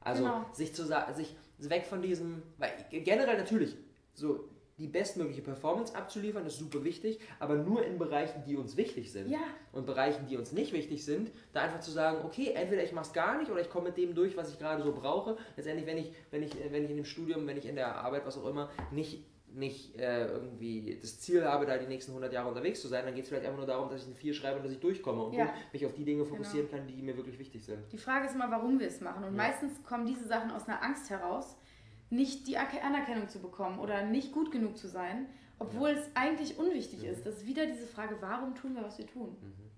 Also 0.00 0.22
genau. 0.22 0.44
sich 0.52 0.74
zu 0.74 0.84
sich 0.84 1.34
weg 1.58 1.86
von 1.86 2.02
diesem, 2.02 2.42
weil 2.58 2.72
generell 2.90 3.38
natürlich 3.38 3.76
so 4.14 4.48
die 4.78 4.88
bestmögliche 4.88 5.40
Performance 5.40 5.94
abzuliefern, 5.94 6.44
ist 6.44 6.58
super 6.58 6.84
wichtig, 6.84 7.18
aber 7.38 7.54
nur 7.54 7.84
in 7.84 7.98
Bereichen, 7.98 8.44
die 8.46 8.56
uns 8.56 8.76
wichtig 8.76 9.10
sind. 9.10 9.30
Ja. 9.30 9.40
Und 9.72 9.86
Bereichen, 9.86 10.26
die 10.26 10.36
uns 10.36 10.52
nicht 10.52 10.72
wichtig 10.72 11.04
sind, 11.04 11.30
da 11.54 11.62
einfach 11.62 11.80
zu 11.80 11.90
sagen, 11.90 12.24
okay, 12.24 12.52
entweder 12.54 12.84
ich 12.84 12.92
mache 12.92 13.06
es 13.06 13.12
gar 13.14 13.38
nicht 13.38 13.50
oder 13.50 13.60
ich 13.60 13.70
komme 13.70 13.88
mit 13.88 13.96
dem 13.96 14.14
durch, 14.14 14.36
was 14.36 14.50
ich 14.50 14.58
gerade 14.58 14.82
so 14.82 14.92
brauche. 14.92 15.38
Letztendlich, 15.56 15.86
wenn 15.86 15.96
ich, 15.96 16.12
wenn 16.30 16.42
ich, 16.42 16.52
wenn 16.70 16.84
ich 16.84 16.90
in 16.90 16.96
dem 16.96 17.06
Studium, 17.06 17.46
wenn 17.46 17.56
ich 17.56 17.66
in 17.66 17.74
der 17.74 17.96
Arbeit, 17.96 18.26
was 18.26 18.36
auch 18.36 18.46
immer, 18.46 18.70
nicht 18.90 19.24
nicht 19.56 19.98
äh, 19.98 20.26
irgendwie 20.26 20.98
das 21.00 21.18
Ziel 21.20 21.44
habe, 21.44 21.64
da 21.64 21.78
die 21.78 21.86
nächsten 21.86 22.12
100 22.12 22.32
Jahre 22.32 22.48
unterwegs 22.48 22.80
zu 22.80 22.88
sein, 22.88 23.04
dann 23.06 23.14
geht 23.14 23.24
es 23.24 23.30
vielleicht 23.30 23.46
einfach 23.46 23.58
nur 23.58 23.66
darum, 23.66 23.88
dass 23.88 24.02
ich 24.02 24.08
ein 24.08 24.14
Vier 24.14 24.34
schreibe 24.34 24.58
und 24.58 24.64
dass 24.64 24.72
ich 24.72 24.80
durchkomme 24.80 25.22
und 25.24 25.32
ja. 25.32 25.52
mich 25.72 25.86
auf 25.86 25.94
die 25.94 26.04
Dinge 26.04 26.22
genau. 26.22 26.36
fokussieren 26.36 26.68
genau. 26.68 26.78
kann, 26.78 26.86
die 26.86 27.02
mir 27.02 27.16
wirklich 27.16 27.38
wichtig 27.38 27.64
sind. 27.64 27.90
Die 27.90 27.98
Frage 27.98 28.26
ist 28.26 28.34
immer, 28.34 28.50
warum 28.50 28.78
wir 28.78 28.86
es 28.86 29.00
machen. 29.00 29.24
Und 29.24 29.34
ja. 29.34 29.42
meistens 29.42 29.82
kommen 29.82 30.06
diese 30.06 30.26
Sachen 30.26 30.50
aus 30.50 30.68
einer 30.68 30.82
Angst 30.82 31.08
heraus, 31.08 31.56
nicht 32.10 32.46
die 32.46 32.58
Anerkennung 32.58 33.28
zu 33.28 33.40
bekommen 33.40 33.78
oder 33.78 34.04
nicht 34.04 34.32
gut 34.32 34.52
genug 34.52 34.76
zu 34.76 34.88
sein, 34.88 35.26
obwohl 35.58 35.90
ja. 35.90 35.96
es 35.96 36.10
eigentlich 36.14 36.58
unwichtig 36.58 37.02
mhm. 37.02 37.08
ist. 37.08 37.24
Das 37.24 37.38
ist 37.38 37.46
wieder 37.46 37.66
diese 37.66 37.86
Frage, 37.86 38.18
warum 38.20 38.54
tun 38.54 38.74
wir, 38.74 38.82
was 38.82 38.98
wir 38.98 39.06
tun. 39.06 39.36
Mhm. 39.40 39.70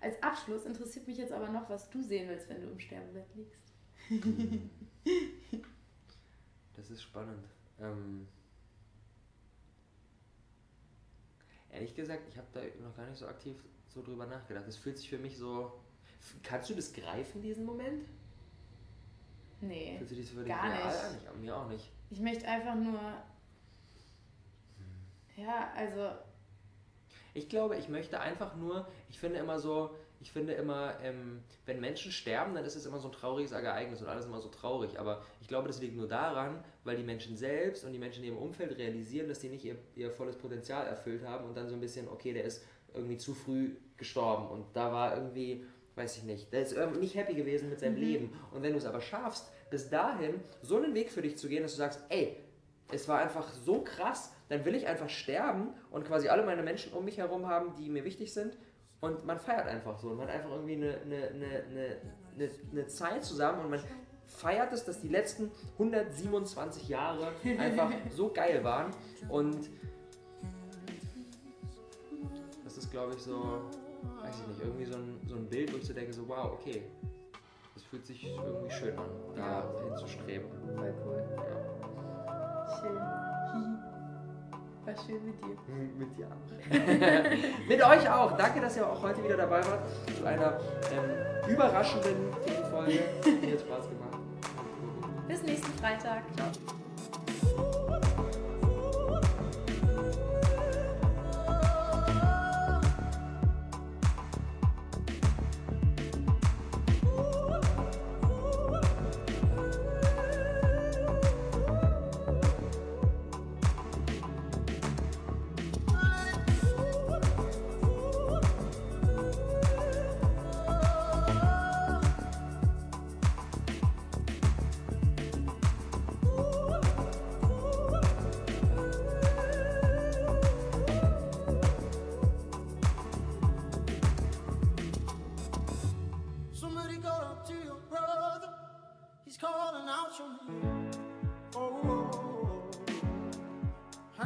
Als 0.00 0.22
Abschluss 0.22 0.64
interessiert 0.64 1.06
mich 1.06 1.18
jetzt 1.18 1.32
aber 1.32 1.48
noch, 1.48 1.68
was 1.68 1.90
du 1.90 2.02
sehen 2.02 2.28
willst, 2.28 2.48
wenn 2.48 2.62
du 2.62 2.70
im 2.70 2.80
Sterbebett 2.80 3.28
liegst. 3.34 3.72
Das 6.76 6.90
ist 6.90 7.02
spannend. 7.02 7.48
Ähm 7.80 8.28
Ehrlich 11.76 11.94
gesagt, 11.94 12.22
ich 12.30 12.38
habe 12.38 12.46
da 12.54 12.60
noch 12.82 12.96
gar 12.96 13.06
nicht 13.06 13.18
so 13.18 13.26
aktiv 13.26 13.54
so 13.88 14.02
drüber 14.02 14.24
nachgedacht. 14.26 14.64
Es 14.66 14.78
fühlt 14.78 14.96
sich 14.96 15.10
für 15.10 15.18
mich 15.18 15.36
so. 15.36 15.72
Kannst 16.42 16.70
du 16.70 16.74
das 16.74 16.90
greifen, 16.92 17.42
diesen 17.42 17.66
Moment? 17.66 18.06
Nee. 19.60 19.96
Fühlt 19.98 20.08
sich 20.08 20.20
das 20.20 20.30
für 20.30 20.42
dich 20.42 20.48
gar 20.48 20.70
nicht. 20.70 20.84
nicht. 20.84 21.28
An? 21.28 21.40
Mir 21.40 21.54
auch 21.54 21.68
nicht. 21.68 21.92
Ich 22.08 22.20
möchte 22.20 22.48
einfach 22.48 22.74
nur. 22.74 22.98
Ja, 25.36 25.70
also. 25.76 26.12
Ich 27.34 27.50
glaube, 27.50 27.76
ich 27.76 27.90
möchte 27.90 28.18
einfach 28.18 28.56
nur. 28.56 28.88
Ich 29.10 29.18
finde 29.18 29.38
immer 29.38 29.58
so 29.58 29.94
ich 30.20 30.32
finde 30.32 30.54
immer, 30.54 30.94
ähm, 31.02 31.40
wenn 31.66 31.80
Menschen 31.80 32.10
sterben, 32.10 32.54
dann 32.54 32.64
ist 32.64 32.74
es 32.74 32.86
immer 32.86 32.98
so 32.98 33.08
ein 33.08 33.12
trauriges 33.12 33.52
Ereignis 33.52 34.00
und 34.00 34.08
alles 34.08 34.24
immer 34.24 34.40
so 34.40 34.48
traurig. 34.48 34.98
Aber 34.98 35.22
ich 35.40 35.48
glaube, 35.48 35.68
das 35.68 35.80
liegt 35.80 35.96
nur 35.96 36.08
daran, 36.08 36.64
weil 36.84 36.96
die 36.96 37.02
Menschen 37.02 37.36
selbst 37.36 37.84
und 37.84 37.92
die 37.92 37.98
Menschen 37.98 38.24
in 38.24 38.32
ihrem 38.32 38.42
Umfeld 38.42 38.76
realisieren, 38.78 39.28
dass 39.28 39.40
sie 39.40 39.48
nicht 39.48 39.64
ihr, 39.64 39.76
ihr 39.94 40.10
volles 40.10 40.36
Potenzial 40.36 40.86
erfüllt 40.86 41.24
haben 41.24 41.46
und 41.46 41.56
dann 41.56 41.68
so 41.68 41.74
ein 41.74 41.80
bisschen, 41.80 42.08
okay, 42.08 42.32
der 42.32 42.44
ist 42.44 42.64
irgendwie 42.94 43.18
zu 43.18 43.34
früh 43.34 43.76
gestorben 43.96 44.48
und 44.48 44.64
da 44.74 44.92
war 44.92 45.16
irgendwie, 45.16 45.64
weiß 45.96 46.18
ich 46.18 46.22
nicht, 46.24 46.52
der 46.52 46.62
ist 46.62 46.76
nicht 46.98 47.14
happy 47.14 47.34
gewesen 47.34 47.68
mit 47.68 47.80
seinem 47.80 47.96
mhm. 47.96 48.00
Leben. 48.00 48.32
Und 48.52 48.62
wenn 48.62 48.72
du 48.72 48.78
es 48.78 48.86
aber 48.86 49.00
schaffst, 49.00 49.50
bis 49.70 49.90
dahin 49.90 50.40
so 50.62 50.76
einen 50.76 50.94
Weg 50.94 51.10
für 51.10 51.22
dich 51.22 51.36
zu 51.36 51.48
gehen, 51.48 51.62
dass 51.62 51.72
du 51.72 51.78
sagst, 51.78 52.00
ey, 52.08 52.36
es 52.90 53.08
war 53.08 53.18
einfach 53.18 53.52
so 53.52 53.82
krass, 53.82 54.32
dann 54.48 54.64
will 54.64 54.74
ich 54.74 54.86
einfach 54.86 55.10
sterben 55.10 55.74
und 55.90 56.06
quasi 56.06 56.28
alle 56.28 56.44
meine 56.44 56.62
Menschen 56.62 56.92
um 56.92 57.04
mich 57.04 57.18
herum 57.18 57.48
haben, 57.48 57.74
die 57.76 57.90
mir 57.90 58.04
wichtig 58.04 58.32
sind 58.32 58.56
und 59.06 59.24
man 59.24 59.38
feiert 59.38 59.66
einfach 59.66 59.98
so. 59.98 60.10
Und 60.10 60.18
man 60.18 60.28
hat 60.28 60.34
einfach 60.34 60.50
irgendwie 60.50 60.74
eine, 60.74 60.98
eine, 61.00 61.28
eine, 61.28 61.96
eine, 62.34 62.50
eine 62.72 62.86
Zeit 62.88 63.24
zusammen 63.24 63.64
und 63.64 63.70
man 63.70 63.80
feiert 64.26 64.72
es, 64.72 64.84
dass 64.84 65.00
die 65.00 65.08
letzten 65.08 65.50
127 65.74 66.88
Jahre 66.88 67.32
einfach 67.58 67.90
so 68.10 68.32
geil 68.32 68.62
waren. 68.64 68.92
Und 69.28 69.70
das 72.64 72.76
ist, 72.76 72.90
glaube 72.90 73.14
ich, 73.14 73.22
so, 73.22 73.62
weiß 74.20 74.34
ich 74.40 74.48
nicht, 74.48 74.60
irgendwie 74.62 74.84
so 74.84 74.98
ein, 74.98 75.20
so 75.26 75.36
ein 75.36 75.48
Bild, 75.48 75.72
wo 75.72 75.78
ich 75.78 75.86
so 75.86 75.94
denke, 75.94 76.12
so 76.12 76.28
wow, 76.28 76.52
okay, 76.52 76.82
das 77.74 77.84
fühlt 77.84 78.06
sich 78.06 78.24
irgendwie 78.24 78.70
schön 78.70 78.98
an, 78.98 79.08
da 79.34 79.42
ja. 79.42 79.88
hinzustreben. 79.88 80.48
Voll 80.74 80.94
cool. 81.04 81.24
Ja. 81.36 82.80
Schön. 82.80 83.35
War 84.86 84.94
schön 85.04 85.26
mit 85.26 85.42
dir. 85.42 85.56
Hm, 85.66 85.98
mit 85.98 86.16
dir 86.16 86.28
auch. 86.28 87.68
mit 87.68 87.82
euch 87.82 88.08
auch. 88.08 88.36
Danke, 88.36 88.60
dass 88.60 88.76
ihr 88.76 88.88
auch 88.88 89.02
heute 89.02 89.24
wieder 89.24 89.36
dabei 89.36 89.58
wart. 89.66 89.80
Zu 90.16 90.24
einer 90.24 90.60
ähm, 90.92 91.50
überraschenden 91.50 92.32
Folge. 92.70 93.00
Mir 93.24 93.52
hat 93.52 93.60
Spaß 93.60 93.88
gemacht. 93.88 94.18
Bis 95.26 95.42
nächsten 95.42 95.72
Freitag. 95.80 96.22
Ciao. 96.36 96.76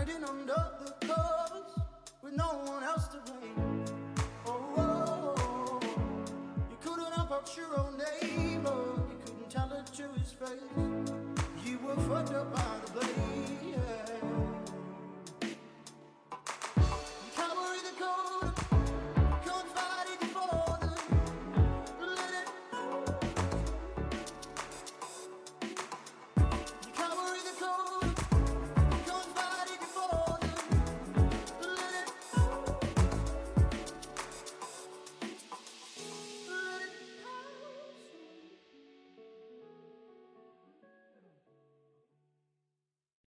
hiding 0.01 0.25
under 0.25 0.65
the 0.83 1.07
covers 1.07 1.79
with 2.23 2.33
no 2.33 2.49
one 2.65 2.83
else 2.83 3.07
to 3.09 3.19
blame. 3.27 3.85
Oh, 4.47 4.65
oh, 4.79 5.35
oh, 5.37 5.81
you 6.71 6.77
couldn't 6.81 7.13
help 7.13 7.31
out 7.31 7.55
your 7.55 7.79
own 7.79 7.99
neighbor, 7.99 8.81
you 9.11 9.19
couldn't 9.23 9.51
tell 9.51 9.71
it 9.73 9.87
to 9.99 10.05
his 10.19 10.33
face. 10.33 10.87
You 11.67 11.79
were 11.85 11.97
fucked 12.09 12.33
up 12.33 12.51
by 12.55 12.77
the 12.87 12.93
blade. 12.93 13.70